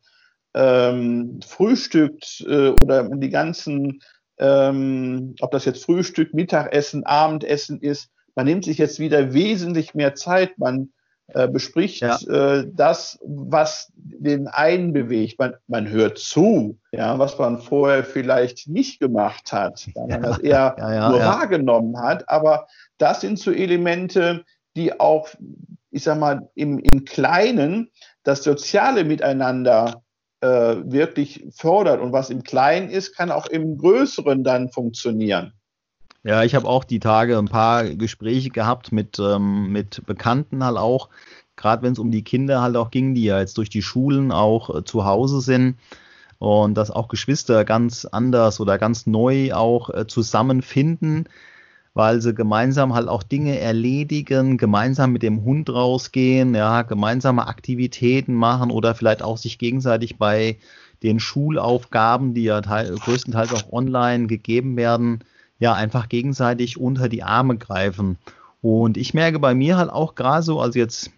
ähm, 0.54 1.42
frühstückt 1.46 2.46
äh, 2.48 2.70
oder 2.70 3.10
die 3.10 3.30
ganzen 3.32 4.00
ähm, 4.39 5.36
ob 5.41 5.51
das 5.51 5.65
jetzt 5.65 5.84
Frühstück, 5.84 6.34
Mittagessen, 6.34 7.06
Abendessen 7.06 7.79
ist. 7.82 8.10
Man 8.36 8.46
nimmt 8.46 8.65
sich 8.65 8.77
jetzt 8.77 9.00
wieder 9.00 9.34
wesentlich 9.34 9.96
mehr 9.96 10.15
Zeit. 10.15 10.58
Man 10.58 10.89
äh, 11.34 11.48
bespricht 11.50 12.01
ja. 12.01 12.17
äh, 12.27 12.65
das, 12.72 13.20
was 13.25 13.91
den 13.96 14.48
einen 14.48 14.94
bewegt. 14.94 15.38
Man, 15.39 15.56
man 15.67 15.89
hört 15.89 16.17
zu, 16.20 16.79
ja, 16.91 17.20
was 17.20 17.38
man 17.38 17.60
vorher 17.60 18.06
vielleicht 18.06 18.70
nicht 18.70 19.00
gemacht 19.00 19.51
hat, 19.51 19.89
weil 19.94 20.08
man 20.08 20.24
ja. 20.24 20.29
das 20.29 20.39
eher 20.39 20.75
ja, 20.79 21.10
nur 21.10 21.20
wahrgenommen 21.20 22.00
hat. 22.00 22.29
Aber 22.29 22.67
das 22.98 23.22
sind 23.22 23.39
so 23.39 23.51
Elemente, 23.51 24.46
die 24.77 25.00
auch, 25.00 25.27
ich 25.91 26.03
sag 26.03 26.17
mal, 26.17 26.50
im, 26.56 26.79
im 26.79 27.03
Kleinen 27.03 27.91
das 28.24 28.44
soziale 28.44 29.03
Miteinander 29.03 30.03
äh, 30.41 30.48
wirklich 30.48 31.46
fördert. 31.51 32.01
Und 32.01 32.12
was 32.12 32.29
im 32.29 32.44
Kleinen 32.44 32.89
ist, 32.89 33.15
kann 33.15 33.32
auch 33.32 33.48
im 33.48 33.77
Größeren 33.77 34.44
dann 34.44 34.70
funktionieren. 34.70 35.53
Ja, 36.24 36.44
ich 36.44 36.56
habe 36.56 36.67
auch 36.67 36.84
die 36.84 37.00
Tage 37.00 37.38
ein 37.38 37.48
paar 37.48 37.86
Gespräche 37.86 38.50
gehabt 38.50 38.91
mit, 38.91 39.17
ähm, 39.20 39.72
mit 39.72 40.06
Bekannten 40.06 40.63
halt 40.63 40.77
auch, 40.77 41.10
gerade 41.56 41.84
wenn 41.84 41.94
es 41.94 42.00
um 42.00 42.12
die 42.12 42.24
Kinder 42.24 42.62
halt 42.62 42.75
auch 42.75 42.91
ging, 42.91 43.15
die 43.15 43.24
ja 43.24 43.39
jetzt 43.39 43.58
durch 43.58 43.70
die 43.70 43.82
Schulen 43.82 44.32
auch 44.32 44.75
äh, 44.75 44.84
zu 44.84 45.06
Hause 45.06 45.41
sind 45.41 45.77
und 46.39 46.75
dass 46.75 46.91
auch 46.91 47.08
Geschwister 47.08 47.65
ganz 47.65 48.06
anders 48.06 48.60
oder 48.60 48.77
ganz 48.77 49.08
neu 49.08 49.53
auch 49.53 49.89
äh, 49.89 50.08
zusammenfinden 50.08 51.29
weil 51.98 52.22
sie 52.22 52.36
gemeinsam 52.36 52.94
halt 52.94 53.08
auch 53.08 53.24
Dinge 53.24 53.60
erledigen, 53.60 54.60
gemeinsam 54.60 55.13
mit 55.13 55.24
dem 55.24 55.44
Hund 55.44 55.68
rausgehen, 55.68 56.54
ja, 56.54 56.84
gemeinsame 56.84 57.48
Aktivitäten 57.48 58.36
machen 58.36 58.70
oder 58.70 58.94
vielleicht 58.94 59.24
auch 59.24 59.38
sich 59.38 59.58
gegenseitig 59.58 60.20
bei 60.20 60.58
den 61.01 61.20
Schulaufgaben, 61.20 62.36
die 62.36 62.44
ja 62.44 62.62
teil, 62.62 62.94
größtenteils 62.94 63.51
auch 63.51 63.74
online 63.74 64.27
gegeben 64.27 64.77
werden, 64.77 65.24
ja, 65.58 65.74
einfach 65.74 66.08
gegenseitig 66.08 66.80
unter 66.80 67.10
die 67.10 67.24
Arme 67.24 67.58
greifen. 67.58 68.20
Und 68.62 68.96
ich 68.96 69.16
merke 69.16 69.39
bei 69.39 69.56
mir 69.56 69.77
halt 69.77 69.89
auch 69.89 70.13
gerade 70.13 70.44
so, 70.44 70.62
also 70.62 70.77
jetzt 70.77 71.10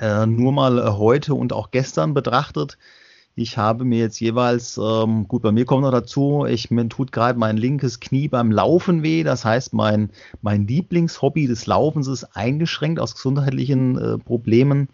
äh, 0.00 0.24
nur 0.24 0.52
mal 0.52 0.78
äh, 0.78 0.90
heute 0.92 1.34
und 1.34 1.52
auch 1.52 1.70
gestern 1.70 2.14
betrachtet, 2.14 2.78
ich 3.38 3.56
habe 3.56 3.84
mir 3.84 4.00
jetzt 4.00 4.18
jeweils, 4.18 4.78
ähm, 4.78 5.28
gut, 5.28 5.42
bei 5.42 5.52
mir 5.52 5.64
kommt 5.64 5.82
noch 5.82 5.92
dazu, 5.92 6.44
ich, 6.44 6.72
mir 6.72 6.88
tut 6.88 7.12
gerade 7.12 7.38
mein 7.38 7.56
linkes 7.56 8.00
Knie 8.00 8.26
beim 8.26 8.50
Laufen 8.50 9.04
weh. 9.04 9.22
Das 9.22 9.44
heißt, 9.44 9.72
mein, 9.74 10.10
mein 10.42 10.66
Lieblingshobby 10.66 11.46
des 11.46 11.66
Laufens 11.66 12.08
ist 12.08 12.24
eingeschränkt 12.36 12.98
aus 12.98 13.14
gesundheitlichen 13.14 13.96
äh, 13.96 14.18
Problemen. 14.18 14.88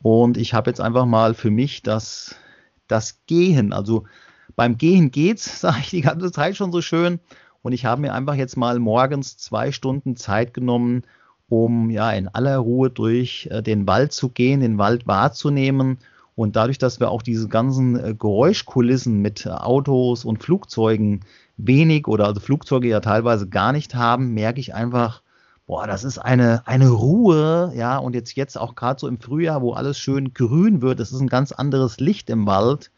Und 0.00 0.36
ich 0.36 0.54
habe 0.54 0.70
jetzt 0.70 0.80
einfach 0.80 1.06
mal 1.06 1.34
für 1.34 1.50
mich 1.50 1.82
das, 1.82 2.36
das 2.86 3.26
Gehen, 3.26 3.72
also 3.72 4.04
beim 4.54 4.78
Gehen 4.78 5.10
geht's, 5.10 5.60
sage 5.60 5.78
ich 5.80 5.90
die 5.90 6.02
ganze 6.02 6.30
Zeit 6.30 6.56
schon 6.56 6.70
so 6.70 6.82
schön. 6.82 7.18
Und 7.62 7.72
ich 7.72 7.84
habe 7.84 8.00
mir 8.00 8.14
einfach 8.14 8.34
jetzt 8.34 8.56
mal 8.56 8.78
morgens 8.78 9.38
zwei 9.38 9.72
Stunden 9.72 10.14
Zeit 10.14 10.54
genommen, 10.54 11.02
um 11.48 11.90
ja 11.90 12.12
in 12.12 12.28
aller 12.28 12.58
Ruhe 12.58 12.90
durch 12.90 13.48
äh, 13.50 13.60
den 13.60 13.88
Wald 13.88 14.12
zu 14.12 14.28
gehen, 14.28 14.60
den 14.60 14.78
Wald 14.78 15.08
wahrzunehmen 15.08 15.98
und 16.34 16.56
dadurch, 16.56 16.78
dass 16.78 17.00
wir 17.00 17.10
auch 17.10 17.22
diese 17.22 17.48
ganzen 17.48 17.96
äh, 17.98 18.14
Geräuschkulissen 18.14 19.20
mit 19.20 19.46
äh, 19.46 19.50
Autos 19.50 20.24
und 20.24 20.42
Flugzeugen 20.42 21.20
wenig 21.56 22.08
oder 22.08 22.26
also 22.26 22.40
Flugzeuge 22.40 22.88
ja 22.88 23.00
teilweise 23.00 23.48
gar 23.48 23.72
nicht 23.72 23.94
haben, 23.94 24.32
merke 24.32 24.60
ich 24.60 24.74
einfach, 24.74 25.22
boah, 25.66 25.86
das 25.86 26.04
ist 26.04 26.18
eine, 26.18 26.66
eine 26.66 26.90
Ruhe, 26.90 27.72
ja, 27.76 27.98
und 27.98 28.14
jetzt, 28.14 28.34
jetzt 28.34 28.58
auch 28.58 28.74
gerade 28.74 28.98
so 28.98 29.08
im 29.08 29.20
Frühjahr, 29.20 29.62
wo 29.62 29.72
alles 29.72 29.98
schön 29.98 30.32
grün 30.32 30.82
wird, 30.82 31.00
das 31.00 31.12
ist 31.12 31.20
ein 31.20 31.28
ganz 31.28 31.52
anderes 31.52 32.00
Licht 32.00 32.30
im 32.30 32.46
Wald. 32.46 32.90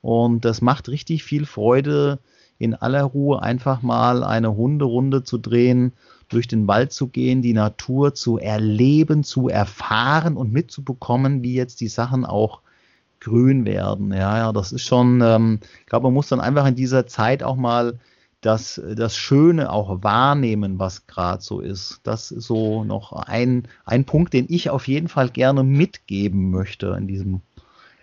Und 0.00 0.44
das 0.44 0.60
macht 0.60 0.88
richtig 0.88 1.24
viel 1.24 1.44
Freude, 1.44 2.18
in 2.58 2.74
aller 2.74 3.04
Ruhe 3.04 3.42
einfach 3.42 3.82
mal 3.82 4.24
eine 4.24 4.54
Hunderunde 4.54 5.22
zu 5.22 5.38
drehen 5.38 5.92
durch 6.28 6.46
den 6.46 6.66
Wald 6.66 6.92
zu 6.92 7.08
gehen, 7.08 7.42
die 7.42 7.54
Natur 7.54 8.14
zu 8.14 8.38
erleben, 8.38 9.24
zu 9.24 9.48
erfahren 9.48 10.36
und 10.36 10.52
mitzubekommen, 10.52 11.42
wie 11.42 11.54
jetzt 11.54 11.80
die 11.80 11.88
Sachen 11.88 12.24
auch 12.24 12.60
grün 13.20 13.64
werden. 13.64 14.12
Ja, 14.12 14.38
ja, 14.38 14.52
das 14.52 14.72
ist 14.72 14.84
schon, 14.84 15.20
ähm, 15.22 15.60
ich 15.80 15.86
glaube, 15.86 16.04
man 16.04 16.14
muss 16.14 16.28
dann 16.28 16.40
einfach 16.40 16.66
in 16.66 16.76
dieser 16.76 17.06
Zeit 17.06 17.42
auch 17.42 17.56
mal 17.56 17.98
das, 18.40 18.80
das 18.94 19.16
Schöne 19.16 19.72
auch 19.72 20.02
wahrnehmen, 20.02 20.78
was 20.78 21.06
gerade 21.06 21.42
so 21.42 21.60
ist. 21.60 22.00
Das 22.04 22.30
ist 22.30 22.44
so 22.44 22.84
noch 22.84 23.12
ein, 23.12 23.66
ein 23.84 24.04
Punkt, 24.04 24.32
den 24.32 24.46
ich 24.48 24.70
auf 24.70 24.86
jeden 24.86 25.08
Fall 25.08 25.28
gerne 25.30 25.64
mitgeben 25.64 26.50
möchte 26.50 26.94
in 26.98 27.08
diesem, 27.08 27.40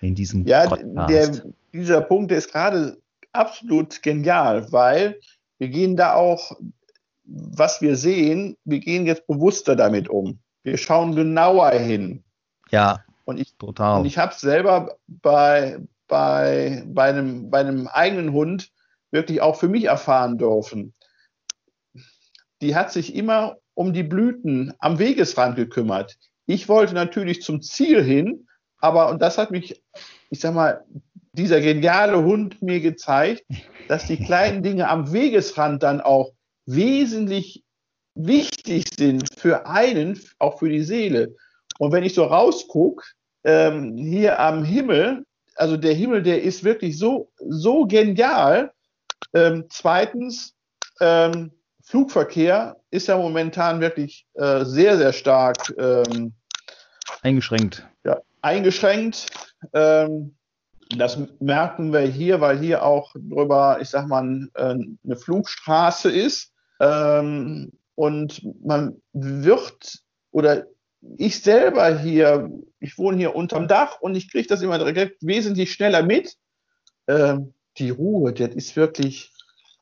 in 0.02 0.16
diesem 0.16 0.46
ja, 0.46 0.68
Podcast. 0.68 1.10
Der, 1.10 1.54
dieser 1.72 2.02
Punkt 2.02 2.32
der 2.32 2.40
ist 2.40 2.52
gerade 2.52 2.98
absolut 3.32 4.02
genial, 4.02 4.72
weil 4.72 5.20
wir 5.58 5.70
gehen 5.70 5.96
da 5.96 6.16
auch 6.16 6.58
was 7.26 7.82
wir 7.82 7.96
sehen, 7.96 8.58
wir 8.64 8.80
gehen 8.80 9.06
jetzt 9.06 9.28
bewusster 9.28 9.76
damit 9.76 10.10
um. 10.10 10.40
Wir 10.64 10.78
schauen 10.78 11.16
genauer 11.16 11.72
hin. 11.72 12.24
Ja. 12.72 13.04
Und 13.26 13.40
ich, 13.40 13.56
Total. 13.58 14.00
Und 14.00 14.06
ich 14.06 14.18
habe 14.18 14.32
es 14.32 14.40
selber 14.40 14.98
bei, 15.08 15.80
bei, 16.08 16.84
bei, 16.88 17.10
einem, 17.10 17.50
bei 17.50 17.60
einem 17.60 17.88
eigenen 17.88 18.34
Hund 18.34 18.72
wirklich 19.12 19.42
auch 19.42 19.56
für 19.56 19.68
mich 19.68 19.86
erfahren 19.86 20.38
dürfen. 20.38 20.94
Die 22.62 22.76
hat 22.76 22.92
sich 22.92 23.16
immer 23.16 23.58
um 23.74 23.94
die 23.94 24.04
Blüten 24.04 24.74
am 24.80 25.00
Wegesrand 25.00 25.56
gekümmert. 25.56 26.18
Ich 26.46 26.70
wollte 26.70 26.94
natürlich 26.94 27.42
zum 27.42 27.62
Ziel 27.62 28.04
hin, 28.04 28.48
aber, 28.78 29.10
und 29.10 29.22
das 29.22 29.38
hat 29.38 29.52
mich, 29.52 29.82
ich 30.30 30.40
sag 30.40 30.54
mal, 30.54 30.86
dieser 31.34 31.60
geniale 31.60 32.24
Hund 32.24 32.62
mir 32.62 32.80
gezeigt, 32.80 33.44
dass 33.88 34.08
die 34.08 34.18
kleinen 34.18 34.64
Dinge 34.64 34.88
am 34.88 35.12
Wegesrand 35.12 35.84
dann 35.84 36.02
auch 36.02 36.35
wesentlich 36.66 37.64
wichtig 38.16 38.86
sind 38.98 39.28
für 39.38 39.68
einen, 39.68 40.20
auch 40.40 40.60
für 40.60 40.70
die 40.70 40.84
Seele. 40.84 41.36
Und 41.80 41.92
wenn 41.92 42.04
ich 42.04 42.14
so 42.14 42.24
rausgucke, 42.24 43.04
ähm, 43.44 43.98
hier 43.98 44.40
am 44.40 44.64
Himmel, 44.64 45.26
also 45.56 45.78
der 45.78 45.94
Himmel, 45.94 46.24
der 46.24 46.42
ist 46.42 46.64
wirklich 46.64 46.98
so, 46.98 47.32
so 47.38 47.86
genial. 47.86 48.72
Ähm, 49.34 49.66
zweitens, 49.70 50.54
ähm, 51.00 51.52
Flugverkehr 51.84 52.78
ist 52.90 53.08
ja 53.08 53.18
momentan 53.18 53.80
wirklich 53.80 54.26
äh, 54.34 54.66
sehr, 54.66 54.98
sehr 54.98 55.14
stark 55.14 55.74
ähm, 55.78 56.34
eingeschränkt. 57.22 57.86
Ja, 58.04 58.22
eingeschränkt. 58.42 59.28
Ähm, 59.74 60.36
das 60.98 61.18
merken 61.40 61.94
wir 61.94 62.02
hier, 62.02 62.42
weil 62.42 62.60
hier 62.60 62.84
auch 62.84 63.14
drüber, 63.14 63.78
ich 63.82 63.90
sag 63.90 64.08
mal, 64.08 64.48
äh, 64.56 64.76
eine 65.04 65.16
Flugstraße 65.16 66.12
ist. 66.12 66.52
Ähm, 66.80 67.72
und 67.96 68.42
man 68.64 69.02
wird 69.14 70.04
oder 70.32 70.66
ich 71.18 71.42
selber 71.42 71.98
hier, 72.00 72.50
ich 72.80 72.98
wohne 72.98 73.18
hier 73.18 73.36
unterm 73.36 73.68
Dach 73.68 74.02
und 74.02 74.16
ich 74.16 74.32
kriege 74.32 74.48
das 74.48 74.62
immer 74.62 74.78
direkt 74.78 75.22
wesentlich 75.22 75.72
schneller 75.72 76.04
mit. 76.04 76.36
Ähm, 77.08 77.54
die 77.78 77.90
Ruhe, 77.90 78.34
das 78.34 78.56
ist 78.56 78.76
wirklich, 78.76 79.32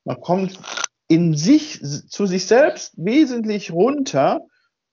man 0.03 0.19
kommt 0.19 0.59
in 1.07 1.35
sich, 1.35 1.79
zu 1.81 2.25
sich 2.25 2.45
selbst 2.45 2.93
wesentlich 2.97 3.71
runter. 3.71 4.41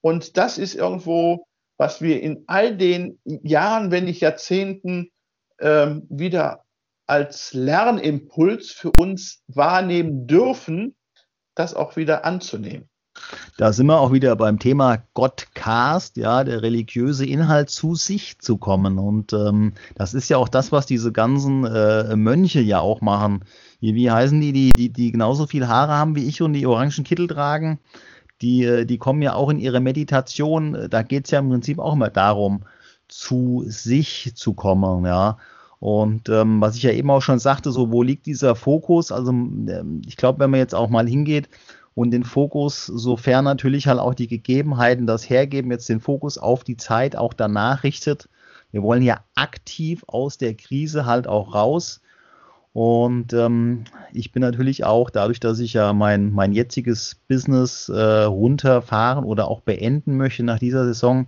Und 0.00 0.36
das 0.36 0.58
ist 0.58 0.74
irgendwo, 0.74 1.46
was 1.76 2.00
wir 2.00 2.22
in 2.22 2.44
all 2.46 2.76
den 2.76 3.18
Jahren, 3.24 3.90
wenn 3.90 4.04
nicht 4.04 4.20
Jahrzehnten, 4.20 5.10
ähm, 5.60 6.06
wieder 6.08 6.64
als 7.06 7.52
Lernimpuls 7.52 8.70
für 8.70 8.92
uns 8.92 9.42
wahrnehmen 9.48 10.26
dürfen, 10.26 10.94
das 11.54 11.74
auch 11.74 11.96
wieder 11.96 12.24
anzunehmen. 12.24 12.88
Da 13.56 13.72
sind 13.72 13.86
wir 13.86 14.00
auch 14.00 14.12
wieder 14.12 14.36
beim 14.36 14.58
Thema 14.58 15.02
Gottcast, 15.14 16.16
ja, 16.16 16.44
der 16.44 16.62
religiöse 16.62 17.26
Inhalt 17.26 17.68
zu 17.68 17.94
sich 17.94 18.38
zu 18.38 18.56
kommen. 18.56 18.98
Und 18.98 19.32
ähm, 19.32 19.74
das 19.96 20.14
ist 20.14 20.28
ja 20.28 20.38
auch 20.38 20.48
das, 20.48 20.72
was 20.72 20.86
diese 20.86 21.12
ganzen 21.12 21.64
äh, 21.64 22.16
Mönche 22.16 22.60
ja 22.60 22.80
auch 22.80 23.00
machen. 23.00 23.44
Wie, 23.80 23.94
wie 23.94 24.10
heißen 24.10 24.40
die, 24.40 24.52
die, 24.52 24.72
die, 24.72 24.92
die 24.92 25.12
genauso 25.12 25.46
viel 25.46 25.68
Haare 25.68 25.92
haben 25.92 26.16
wie 26.16 26.26
ich 26.26 26.40
und 26.40 26.52
die 26.52 26.66
orangen 26.66 27.04
Kittel 27.04 27.26
tragen? 27.26 27.80
Die, 28.40 28.64
äh, 28.64 28.86
die 28.86 28.98
kommen 28.98 29.22
ja 29.22 29.34
auch 29.34 29.50
in 29.50 29.58
ihre 29.58 29.80
Meditation. 29.80 30.88
Da 30.88 31.02
geht 31.02 31.26
es 31.26 31.30
ja 31.30 31.40
im 31.40 31.50
Prinzip 31.50 31.78
auch 31.78 31.94
immer 31.94 32.10
darum, 32.10 32.64
zu 33.08 33.64
sich 33.66 34.32
zu 34.34 34.54
kommen, 34.54 35.04
ja. 35.04 35.36
Und 35.80 36.28
ähm, 36.28 36.60
was 36.60 36.76
ich 36.76 36.82
ja 36.82 36.92
eben 36.92 37.10
auch 37.10 37.22
schon 37.22 37.38
sagte, 37.38 37.72
so 37.72 37.90
wo 37.90 38.02
liegt 38.02 38.26
dieser 38.26 38.54
Fokus? 38.54 39.10
Also 39.10 39.30
ähm, 39.30 40.02
ich 40.06 40.16
glaube, 40.16 40.38
wenn 40.38 40.50
man 40.50 40.60
jetzt 40.60 40.74
auch 40.74 40.90
mal 40.90 41.08
hingeht 41.08 41.48
und 41.94 42.10
den 42.10 42.22
Fokus, 42.22 42.84
sofern 42.86 43.46
natürlich 43.46 43.86
halt 43.86 43.98
auch 43.98 44.14
die 44.14 44.28
Gegebenheiten 44.28 45.06
das 45.06 45.28
hergeben, 45.28 45.70
jetzt 45.70 45.88
den 45.88 46.00
Fokus 46.00 46.36
auf 46.36 46.64
die 46.64 46.76
Zeit 46.76 47.16
auch 47.16 47.32
danach 47.32 47.82
richtet. 47.82 48.28
Wir 48.70 48.82
wollen 48.82 49.02
ja 49.02 49.24
aktiv 49.34 50.04
aus 50.06 50.36
der 50.36 50.54
Krise 50.54 51.06
halt 51.06 51.26
auch 51.26 51.54
raus. 51.54 52.02
Und 52.72 53.32
ähm, 53.32 53.84
ich 54.12 54.32
bin 54.32 54.42
natürlich 54.42 54.84
auch, 54.84 55.10
dadurch, 55.10 55.40
dass 55.40 55.58
ich 55.58 55.72
ja 55.72 55.92
mein, 55.92 56.30
mein 56.32 56.52
jetziges 56.52 57.16
Business 57.26 57.88
äh, 57.88 58.22
runterfahren 58.24 59.24
oder 59.24 59.48
auch 59.48 59.62
beenden 59.62 60.16
möchte 60.16 60.44
nach 60.44 60.58
dieser 60.60 60.84
Saison, 60.84 61.26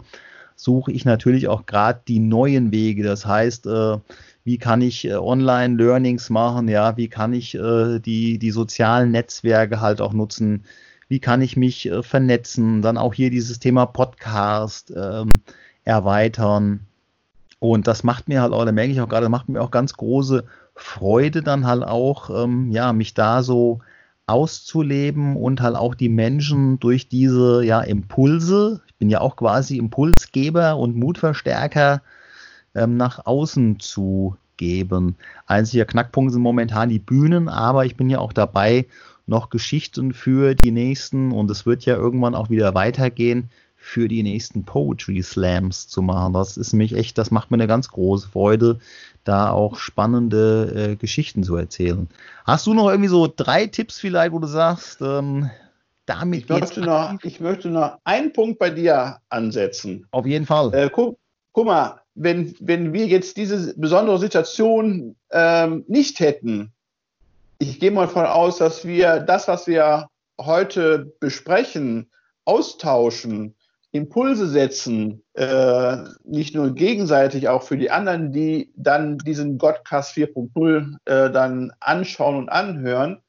suche 0.56 0.92
ich 0.92 1.04
natürlich 1.04 1.48
auch 1.48 1.66
gerade 1.66 2.00
die 2.06 2.18
neuen 2.18 2.72
Wege. 2.72 3.02
Das 3.02 3.26
heißt, 3.26 3.66
äh, 3.66 3.98
wie 4.44 4.58
kann 4.58 4.80
ich 4.80 5.04
äh, 5.04 5.14
Online-Learnings 5.14 6.30
machen, 6.30 6.68
ja, 6.68 6.96
wie 6.96 7.08
kann 7.08 7.32
ich 7.32 7.54
äh, 7.54 7.98
die, 8.00 8.38
die 8.38 8.50
sozialen 8.50 9.10
Netzwerke 9.10 9.80
halt 9.80 10.00
auch 10.00 10.12
nutzen, 10.12 10.64
wie 11.08 11.20
kann 11.20 11.42
ich 11.42 11.56
mich 11.56 11.86
äh, 11.86 12.02
vernetzen, 12.02 12.82
dann 12.82 12.98
auch 12.98 13.14
hier 13.14 13.30
dieses 13.30 13.58
Thema 13.58 13.86
Podcast 13.86 14.92
ähm, 14.96 15.30
erweitern. 15.84 16.86
Und 17.58 17.86
das 17.86 18.02
macht 18.02 18.28
mir 18.28 18.42
halt 18.42 18.52
auch, 18.52 18.64
da 18.64 18.72
merke 18.72 18.92
ich 18.92 19.00
auch 19.00 19.08
gerade, 19.08 19.28
macht 19.28 19.48
mir 19.48 19.62
auch 19.62 19.70
ganz 19.70 19.94
große 19.94 20.44
Freude 20.74 21.42
dann 21.42 21.66
halt 21.66 21.84
auch, 21.84 22.44
ähm, 22.44 22.70
ja, 22.72 22.92
mich 22.92 23.14
da 23.14 23.42
so 23.42 23.80
auszuleben 24.32 25.36
und 25.36 25.60
halt 25.60 25.76
auch 25.76 25.94
die 25.94 26.08
Menschen 26.08 26.80
durch 26.80 27.08
diese 27.08 27.62
ja, 27.64 27.80
Impulse, 27.82 28.80
ich 28.86 28.94
bin 28.94 29.10
ja 29.10 29.20
auch 29.20 29.36
quasi 29.36 29.76
Impulsgeber 29.76 30.78
und 30.78 30.96
Mutverstärker, 30.96 32.00
ähm, 32.74 32.96
nach 32.96 33.26
außen 33.26 33.78
zu 33.78 34.36
geben. 34.56 35.16
Einziger 35.46 35.84
Knackpunkt 35.84 36.32
sind 36.32 36.40
momentan 36.40 36.88
die 36.88 36.98
Bühnen, 36.98 37.48
aber 37.48 37.84
ich 37.84 37.96
bin 37.96 38.08
ja 38.08 38.18
auch 38.20 38.32
dabei, 38.32 38.86
noch 39.26 39.50
Geschichten 39.50 40.12
für 40.14 40.54
die 40.54 40.72
nächsten 40.72 41.30
und 41.30 41.50
es 41.50 41.66
wird 41.66 41.84
ja 41.84 41.94
irgendwann 41.94 42.34
auch 42.34 42.50
wieder 42.50 42.74
weitergehen, 42.74 43.50
für 43.82 44.06
die 44.06 44.22
nächsten 44.22 44.64
Poetry 44.64 45.22
Slams 45.22 45.88
zu 45.88 46.02
machen. 46.02 46.32
Das 46.34 46.56
ist 46.56 46.72
mich 46.72 46.94
echt, 46.94 47.18
das 47.18 47.32
macht 47.32 47.50
mir 47.50 47.56
eine 47.56 47.66
ganz 47.66 47.88
große 47.88 48.28
Freude, 48.28 48.78
da 49.24 49.50
auch 49.50 49.76
spannende 49.76 50.92
äh, 50.92 50.96
Geschichten 50.96 51.42
zu 51.42 51.56
erzählen. 51.56 52.08
Hast 52.44 52.66
du 52.66 52.74
noch 52.74 52.88
irgendwie 52.88 53.08
so 53.08 53.30
drei 53.34 53.66
Tipps 53.66 53.98
vielleicht, 53.98 54.32
wo 54.32 54.38
du 54.38 54.46
sagst, 54.46 55.02
ähm, 55.02 55.50
damit 56.06 56.44
ich 56.44 56.48
möchte, 56.48 56.80
noch, 56.80 57.18
ich 57.24 57.40
möchte 57.40 57.70
noch 57.70 57.98
einen 58.04 58.32
Punkt 58.32 58.60
bei 58.60 58.70
dir 58.70 59.18
ansetzen. 59.30 60.06
Auf 60.12 60.26
jeden 60.26 60.46
Fall. 60.46 60.72
Äh, 60.72 60.88
guck, 60.88 61.18
guck 61.52 61.66
mal, 61.66 62.00
wenn, 62.14 62.54
wenn 62.60 62.92
wir 62.92 63.06
jetzt 63.06 63.36
diese 63.36 63.74
besondere 63.76 64.18
Situation 64.20 65.16
ähm, 65.32 65.84
nicht 65.88 66.20
hätten, 66.20 66.72
ich 67.58 67.80
gehe 67.80 67.90
mal 67.90 68.06
davon 68.06 68.26
aus, 68.26 68.58
dass 68.58 68.84
wir 68.84 69.18
das, 69.18 69.48
was 69.48 69.66
wir 69.66 70.08
heute 70.40 71.12
besprechen, 71.18 72.10
austauschen, 72.44 73.56
Impulse 73.92 74.48
setzen, 74.48 75.22
äh, 75.34 75.96
nicht 76.24 76.54
nur 76.54 76.74
gegenseitig, 76.74 77.48
auch 77.48 77.62
für 77.62 77.76
die 77.76 77.90
anderen, 77.90 78.32
die 78.32 78.72
dann 78.74 79.18
diesen 79.18 79.58
Godcast 79.58 80.16
4.0 80.16 80.96
äh, 81.04 81.30
dann 81.30 81.72
anschauen 81.78 82.36
und 82.36 82.48
anhören, 82.48 83.20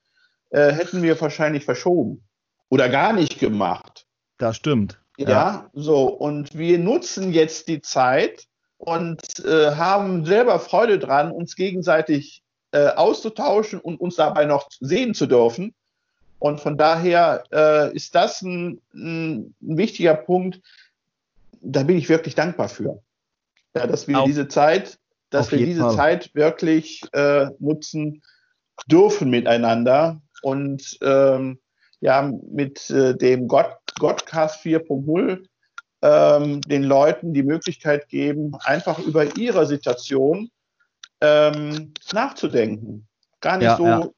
äh, 0.52 0.72
hätten 0.72 1.04
wir 1.04 1.20
wahrscheinlich 1.20 1.66
verschoben 1.66 2.24
oder 2.70 2.88
gar 2.88 3.12
nicht 3.12 3.40
gemacht. 3.40 4.08
Das 4.38 4.56
stimmt. 4.56 5.00
Ja, 5.18 5.30
ja, 5.30 5.70
so. 5.74 6.06
Und 6.08 6.58
wir 6.58 6.80
nutzen 6.80 7.34
jetzt 7.34 7.68
die 7.68 7.82
Zeit 7.82 8.46
und 8.78 9.22
äh, 9.46 9.76
haben 9.76 10.26
selber 10.26 10.60
Freude 10.60 10.98
dran, 10.98 11.32
uns 11.32 11.56
gegenseitig 11.56 12.42
äh, 12.72 12.88
auszutauschen 12.88 13.80
und 13.80 14.00
uns 14.00 14.16
dabei 14.16 14.46
noch 14.46 14.70
sehen 14.80 15.14
zu 15.14 15.28
dürfen. 15.28 15.76
Und 16.44 16.60
von 16.60 16.78
daher 16.78 17.46
äh, 17.54 17.96
ist 17.96 18.16
das 18.16 18.42
ein, 18.42 18.82
ein, 18.94 19.56
wichtiger 19.62 20.14
Punkt. 20.14 20.60
Da 21.62 21.84
bin 21.84 21.98
ich 21.98 22.10
wirklich 22.10 22.36
dankbar 22.36 22.68
für. 22.68 23.02
Ja, 23.74 23.88
dass 23.88 24.10
wir 24.10 24.20
auf, 24.20 24.26
diese 24.26 24.50
Zeit, 24.50 25.00
dass 25.30 25.54
wir 25.54 25.60
diese 25.60 25.84
Fall. 25.84 25.96
Zeit 25.96 26.36
wirklich 26.36 27.02
äh, 27.14 27.48
nutzen 27.60 28.24
dürfen 28.88 29.30
miteinander 29.30 30.22
und 30.42 30.98
ähm, 31.02 31.60
ja 32.02 32.30
mit 32.52 32.90
äh, 32.90 33.16
dem 33.16 33.48
God, 33.48 33.78
Godcast 33.98 34.66
4.0 34.66 35.46
ähm, 36.02 36.60
den 36.60 36.84
Leuten 36.84 37.34
die 37.34 37.44
Möglichkeit 37.44 38.10
geben, 38.10 38.54
einfach 38.66 39.00
über 39.00 39.38
ihre 39.38 39.66
Situation 39.66 40.52
ähm, 41.22 41.94
nachzudenken. 42.12 43.08
Gar 43.40 43.60
nicht 43.60 43.66
ja, 43.68 43.78
so 43.78 43.86
ja. 43.86 44.10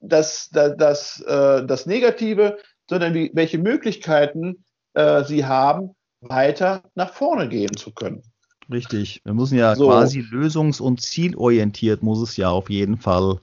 Das, 0.00 0.48
das, 0.50 0.76
das, 0.76 1.20
äh, 1.20 1.66
das 1.66 1.86
Negative, 1.86 2.58
sondern 2.88 3.14
wie, 3.14 3.30
welche 3.34 3.58
Möglichkeiten 3.58 4.64
äh, 4.94 5.24
sie 5.24 5.44
haben, 5.44 5.94
weiter 6.20 6.82
nach 6.94 7.12
vorne 7.12 7.48
gehen 7.48 7.76
zu 7.76 7.92
können. 7.92 8.22
Richtig. 8.70 9.20
Wir 9.24 9.34
müssen 9.34 9.58
ja 9.58 9.74
so. 9.74 9.86
quasi 9.88 10.20
lösungs- 10.20 10.80
und 10.80 11.00
zielorientiert 11.00 12.02
muss 12.02 12.20
es 12.20 12.36
ja 12.36 12.50
auf 12.50 12.70
jeden 12.70 12.96
Fall 12.96 13.40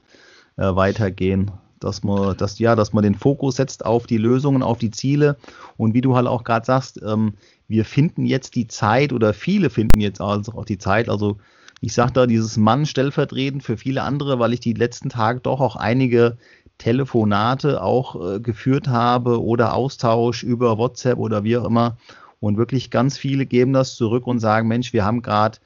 äh, 0.56 0.74
weitergehen 0.74 1.50
dass 1.80 2.04
man, 2.04 2.36
dass, 2.36 2.58
ja, 2.58 2.76
dass 2.76 2.92
man 2.92 3.02
den 3.02 3.14
Fokus 3.14 3.56
setzt 3.56 3.84
auf 3.84 4.06
die 4.06 4.18
Lösungen, 4.18 4.62
auf 4.62 4.78
die 4.78 4.90
Ziele. 4.90 5.36
Und 5.76 5.94
wie 5.94 6.00
du 6.00 6.14
halt 6.14 6.26
auch 6.26 6.44
gerade 6.44 6.66
sagst, 6.66 7.00
ähm, 7.02 7.34
wir 7.68 7.84
finden 7.84 8.26
jetzt 8.26 8.54
die 8.54 8.68
Zeit 8.68 9.12
oder 9.12 9.32
viele 9.32 9.70
finden 9.70 10.00
jetzt 10.00 10.20
also 10.20 10.52
auch 10.52 10.64
die 10.64 10.78
Zeit. 10.78 11.08
Also 11.08 11.38
ich 11.80 11.94
sage 11.94 12.12
da 12.12 12.26
dieses 12.26 12.56
Mann 12.56 12.84
stellvertretend 12.84 13.62
für 13.62 13.76
viele 13.76 14.02
andere, 14.02 14.38
weil 14.38 14.52
ich 14.52 14.60
die 14.60 14.74
letzten 14.74 15.08
Tage 15.08 15.40
doch 15.40 15.60
auch 15.60 15.76
einige 15.76 16.36
Telefonate 16.78 17.82
auch 17.82 18.34
äh, 18.34 18.40
geführt 18.40 18.88
habe 18.88 19.42
oder 19.42 19.74
Austausch 19.74 20.42
über 20.42 20.78
WhatsApp 20.78 21.18
oder 21.18 21.44
wie 21.44 21.56
auch 21.56 21.64
immer. 21.64 21.96
Und 22.40 22.56
wirklich 22.56 22.90
ganz 22.90 23.18
viele 23.18 23.46
geben 23.46 23.72
das 23.72 23.96
zurück 23.96 24.26
und 24.26 24.40
sagen, 24.40 24.66
Mensch, 24.66 24.92
wir 24.92 25.04
haben 25.04 25.22
gerade 25.22 25.58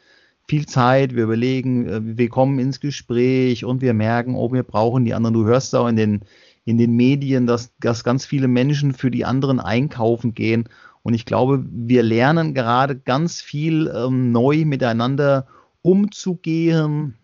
viel 0.48 0.66
Zeit, 0.66 1.14
wir 1.14 1.24
überlegen, 1.24 1.88
äh, 1.88 2.00
wir 2.18 2.28
kommen 2.28 2.58
ins 2.58 2.80
Gespräch 2.80 3.64
und 3.64 3.80
wir 3.80 3.94
merken, 3.94 4.34
oh, 4.34 4.52
wir 4.52 4.62
brauchen 4.62 5.04
die 5.04 5.14
anderen. 5.14 5.34
Du 5.34 5.44
hörst 5.44 5.74
auch 5.74 5.88
in 5.88 5.96
den, 5.96 6.20
in 6.64 6.78
den 6.78 6.94
Medien, 6.96 7.46
dass, 7.46 7.72
dass 7.80 8.04
ganz 8.04 8.26
viele 8.26 8.48
Menschen 8.48 8.92
für 8.92 9.10
die 9.10 9.24
anderen 9.24 9.60
einkaufen 9.60 10.34
gehen. 10.34 10.68
Und 11.02 11.14
ich 11.14 11.26
glaube, 11.26 11.64
wir 11.70 12.02
lernen 12.02 12.54
gerade 12.54 12.96
ganz 12.96 13.40
viel 13.40 13.92
ähm, 13.94 14.32
neu 14.32 14.64
miteinander 14.64 15.46
umzugehen, 15.82 17.14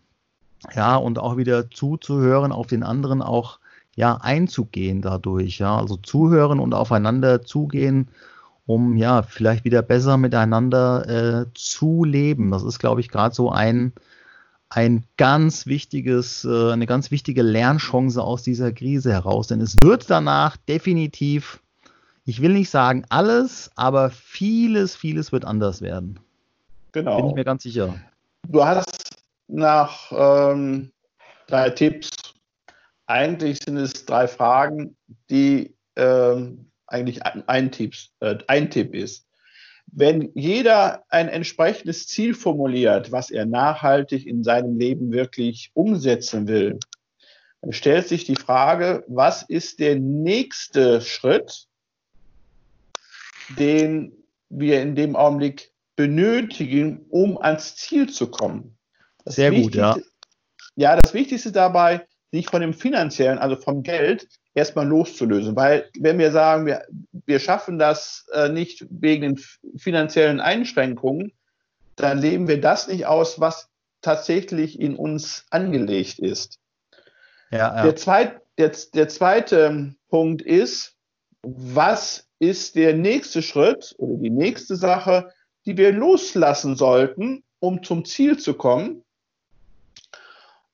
ja, 0.74 0.96
und 0.96 1.18
auch 1.18 1.38
wieder 1.38 1.70
zuzuhören, 1.70 2.52
auf 2.52 2.66
den 2.66 2.83
anderen 2.83 3.22
auch 3.22 3.59
ja 3.96 4.16
einzugehen 4.16 5.00
dadurch, 5.00 5.59
ja, 5.59 5.76
also 5.76 5.96
zuhören 5.96 6.61
und 6.61 6.74
aufeinander 6.74 7.42
zugehen 7.42 8.09
um 8.70 8.96
ja 8.96 9.22
vielleicht 9.22 9.64
wieder 9.64 9.83
besser 9.83 10.16
miteinander 10.16 11.09
äh, 11.09 11.46
zu 11.54 12.04
leben. 12.04 12.52
Das 12.52 12.62
ist, 12.62 12.78
glaube 12.78 13.00
ich, 13.00 13.09
gerade 13.09 13.35
so 13.35 13.50
ein, 13.50 13.92
ein 14.68 15.04
ganz 15.16 15.66
wichtiges, 15.66 16.44
äh, 16.44 16.70
eine 16.70 16.87
ganz 16.87 17.11
wichtige 17.11 17.42
Lernchance 17.42 18.22
aus 18.22 18.44
dieser 18.44 18.70
Krise 18.70 19.12
heraus. 19.12 19.48
Denn 19.48 19.61
es 19.61 19.76
wird 19.83 20.09
danach 20.09 20.56
definitiv, 20.56 21.61
ich 22.24 22.42
will 22.42 22.52
nicht 22.52 22.70
sagen 22.70 23.04
alles, 23.09 23.72
aber 23.74 24.11
vieles, 24.11 24.94
vieles 24.94 25.33
wird 25.33 25.44
anders 25.44 25.83
werden. 25.83 26.20
Genau. 26.92 27.16
Bin 27.16 27.26
ich 27.30 27.35
mir 27.35 27.44
ganz 27.44 27.64
sicher. 27.64 27.96
Du 28.46 28.64
hast 28.64 29.16
nach 29.48 30.12
ähm, 30.12 30.92
drei 31.48 31.70
Tipps, 31.70 32.09
eigentlich 33.06 33.59
sind 33.64 33.78
es 33.78 34.06
drei 34.06 34.28
Fragen, 34.28 34.94
die 35.28 35.74
ähm, 35.96 36.69
eigentlich 36.90 37.24
ein, 37.24 37.70
Tipp, 37.72 37.94
äh, 38.20 38.37
ein 38.46 38.70
Tipp 38.70 38.94
ist. 38.94 39.26
Wenn 39.87 40.31
jeder 40.35 41.05
ein 41.09 41.29
entsprechendes 41.29 42.07
Ziel 42.07 42.35
formuliert, 42.35 43.11
was 43.11 43.31
er 43.31 43.46
nachhaltig 43.46 44.26
in 44.26 44.44
seinem 44.44 44.79
Leben 44.79 45.11
wirklich 45.11 45.70
umsetzen 45.74 46.46
will, 46.46 46.79
dann 47.61 47.72
stellt 47.72 48.09
sich 48.09 48.24
die 48.24 48.37
Frage, 48.37 49.05
was 49.09 49.42
ist 49.42 49.81
der 49.81 49.96
nächste 49.96 51.00
Schritt, 51.00 51.66
den 53.59 54.12
wir 54.48 54.81
in 54.81 54.94
dem 54.94 55.16
Augenblick 55.16 55.72
benötigen, 55.96 57.05
um 57.11 57.37
ans 57.38 57.76
Ziel 57.76 58.09
zu 58.09 58.31
kommen. 58.31 58.76
Das 59.24 59.35
Sehr 59.35 59.50
gut, 59.50 59.74
ja. 59.74 59.96
Ja, 60.76 60.96
das 60.96 61.12
Wichtigste 61.12 61.53
dabei, 61.53 62.07
sich 62.33 62.46
von 62.46 62.62
dem 62.62 62.72
finanziellen, 62.72 63.38
also 63.38 63.57
vom 63.57 63.83
Geld, 63.83 64.29
erstmal 64.55 64.87
loszulösen. 64.87 65.57
Weil 65.57 65.89
wenn 65.99 66.19
wir 66.19 66.33
sagen, 66.33 66.67
wir, 66.67 66.85
wir 67.27 67.39
schaffen 67.39 67.79
das 67.79 68.27
äh, 68.33 68.49
nicht 68.49 68.87
wegen 68.91 69.23
den 69.23 69.45
finanziellen 69.77 70.41
Einschränkungen, 70.41 71.33
dann 71.97 72.19
leben 72.19 72.49
wir 72.49 72.61
das 72.61 72.89
nicht 72.89 73.07
aus, 73.07 73.41
was 73.41 73.69
tatsächlich 74.01 74.81
in 74.81 74.97
uns 74.97 75.45
angelegt 75.51 76.19
ist. 76.19 76.59
Ja, 77.51 77.77
ja. 77.77 77.83
Der, 77.83 77.97
zweit, 77.97 78.41
der, 78.59 78.73
der 78.95 79.09
zweite 79.09 79.95
Punkt 80.09 80.43
ist, 80.43 80.97
was 81.43 82.29
ist 82.39 82.77
der 82.77 82.95
nächste 82.95 83.43
Schritt 83.43 83.95
oder 83.99 84.23
die 84.23 84.31
nächste 84.31 84.77
Sache, 84.77 85.33
die 85.67 85.77
wir 85.77 85.93
loslassen 85.93 86.77
sollten, 86.77 87.45
um 87.59 87.83
zum 87.83 88.05
Ziel 88.05 88.39
zu 88.39 88.55
kommen? 88.55 89.05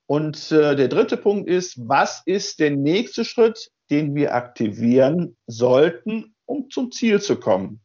Und 0.07 0.53
äh, 0.53 0.77
der 0.77 0.89
dritte 0.89 1.17
Punkt 1.17 1.49
ist, 1.49 1.77
was 1.89 2.23
ist 2.27 2.61
der 2.61 2.71
nächste 2.71 3.25
Schritt, 3.25 3.71
den 3.91 4.15
wir 4.15 4.35
aktivieren 4.35 5.37
sollten, 5.47 6.35
um 6.45 6.71
zum 6.71 6.93
Ziel 6.93 7.21
zu 7.21 7.37
kommen? 7.37 7.81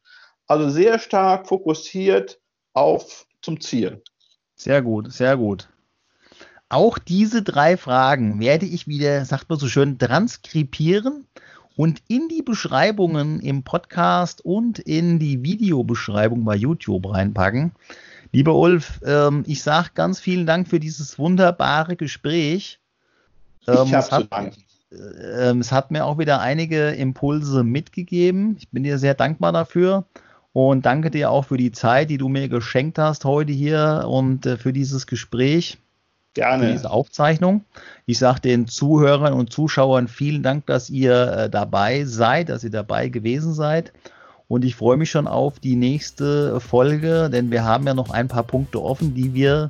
Also 0.48 0.70
sehr 0.70 1.00
stark 1.00 1.48
fokussiert 1.48 2.40
auf 2.74 3.26
zum 3.42 3.60
Ziel. 3.60 4.04
Sehr 4.56 4.82
gut, 4.82 5.12
sehr 5.12 5.38
gut. 5.38 5.68
Auch 6.70 7.00
diese 7.00 7.42
drei 7.42 7.76
Fragen 7.76 8.40
werde 8.40 8.66
ich 8.66 8.88
wieder, 8.88 9.26
sagt 9.26 9.50
man 9.50 9.60
so 9.60 9.68
schön, 9.68 9.98
transkribieren 9.98 11.28
und 11.76 12.02
in 12.08 12.28
die 12.30 12.44
Beschreibungen 12.44 13.40
im 13.40 13.64
Podcast 13.64 14.46
und 14.46 14.80
in 14.80 15.20
die 15.20 15.44
Videobeschreibung 15.44 16.46
bei 16.46 16.56
YouTube 16.56 17.12
reinpacken. 17.12 17.72
Lieber 18.32 18.56
Ulf, 18.56 19.02
ähm, 19.06 19.44
ich 19.46 19.62
sage 19.62 19.90
ganz 19.94 20.20
vielen 20.20 20.46
Dank 20.46 20.68
für 20.68 20.80
dieses 20.80 21.20
wunderbare 21.20 21.96
Gespräch. 21.96 22.80
Ähm, 23.68 23.86
ich 23.86 23.94
habe. 23.94 24.52
Ähm, 24.92 25.60
es 25.60 25.72
hat 25.72 25.92
mir 25.92 26.06
auch 26.06 26.18
wieder 26.18 26.42
einige 26.42 26.90
Impulse 26.90 27.64
mitgegeben. 27.64 28.56
Ich 28.58 28.70
bin 28.70 28.84
dir 28.84 28.98
sehr 28.98 29.14
dankbar 29.14 29.54
dafür 29.54 30.06
und 30.54 30.86
danke 30.86 31.12
dir 31.12 31.32
auch 31.32 31.46
für 31.46 31.58
die 31.58 31.72
Zeit, 31.72 32.10
die 32.10 32.18
du 32.18 32.28
mir 32.28 32.50
geschenkt 32.50 32.98
hast 32.98 33.24
heute 33.24 33.54
hier 33.54 34.06
und 34.08 34.46
äh, 34.46 34.58
für 34.58 34.74
dieses 34.74 35.08
Gespräch. 35.08 35.78
Gerne. 36.34 36.66
Für 36.66 36.72
diese 36.74 36.92
Aufzeichnung. 36.92 37.66
Ich 38.06 38.18
sage 38.18 38.42
den 38.42 38.68
Zuhörern 38.68 39.34
und 39.34 39.52
Zuschauern 39.52 40.08
vielen 40.08 40.44
Dank, 40.44 40.66
dass 40.66 40.90
ihr 40.90 41.32
äh, 41.32 41.50
dabei 41.50 42.06
seid, 42.06 42.50
dass 42.50 42.64
ihr 42.64 42.70
dabei 42.70 43.10
gewesen 43.10 43.54
seid. 43.54 43.92
Und 44.52 44.66
ich 44.66 44.76
freue 44.76 44.98
mich 44.98 45.10
schon 45.10 45.28
auf 45.28 45.60
die 45.60 45.78
nächste 45.78 46.60
Folge, 46.60 47.30
denn 47.30 47.52
wir 47.52 47.64
haben 47.64 47.88
ja 47.88 47.94
noch 47.94 48.10
ein 48.10 48.28
paar 48.28 48.44
Punkte 48.44 48.84
offen, 48.84 49.14
die 49.14 49.34
wir 49.34 49.70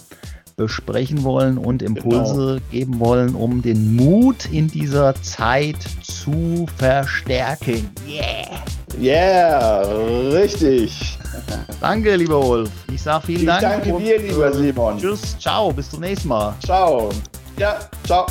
besprechen 0.58 1.24
wollen 1.24 1.60
und 1.60 1.84
Impulse 1.84 2.56
genau. 2.56 2.72
geben 2.72 3.00
wollen, 3.00 3.36
um 3.36 3.62
den 3.62 3.96
Mut 3.96 4.52
in 4.52 4.68
dieser 4.68 5.14
Zeit 5.22 5.78
zu 6.02 6.66
verstärken. 6.78 7.92
Yeah! 8.08 8.64
Yeah, 9.00 9.82
richtig. 10.34 11.20
Danke, 11.80 12.16
lieber 12.16 12.44
Wolf. 12.44 12.72
Ich 12.92 13.04
sage 13.04 13.28
vielen 13.28 13.42
ich 13.42 13.46
Dank. 13.46 13.62
Danke 13.62 14.04
dir, 14.04 14.20
lieber 14.20 14.52
Simon. 14.52 14.98
Tschüss, 14.98 15.38
ciao, 15.38 15.72
bis 15.72 15.92
zum 15.92 16.00
nächsten 16.00 16.28
Mal. 16.28 16.56
Ciao. 16.60 17.12
Ja, 17.60 17.78
ciao. 18.04 18.26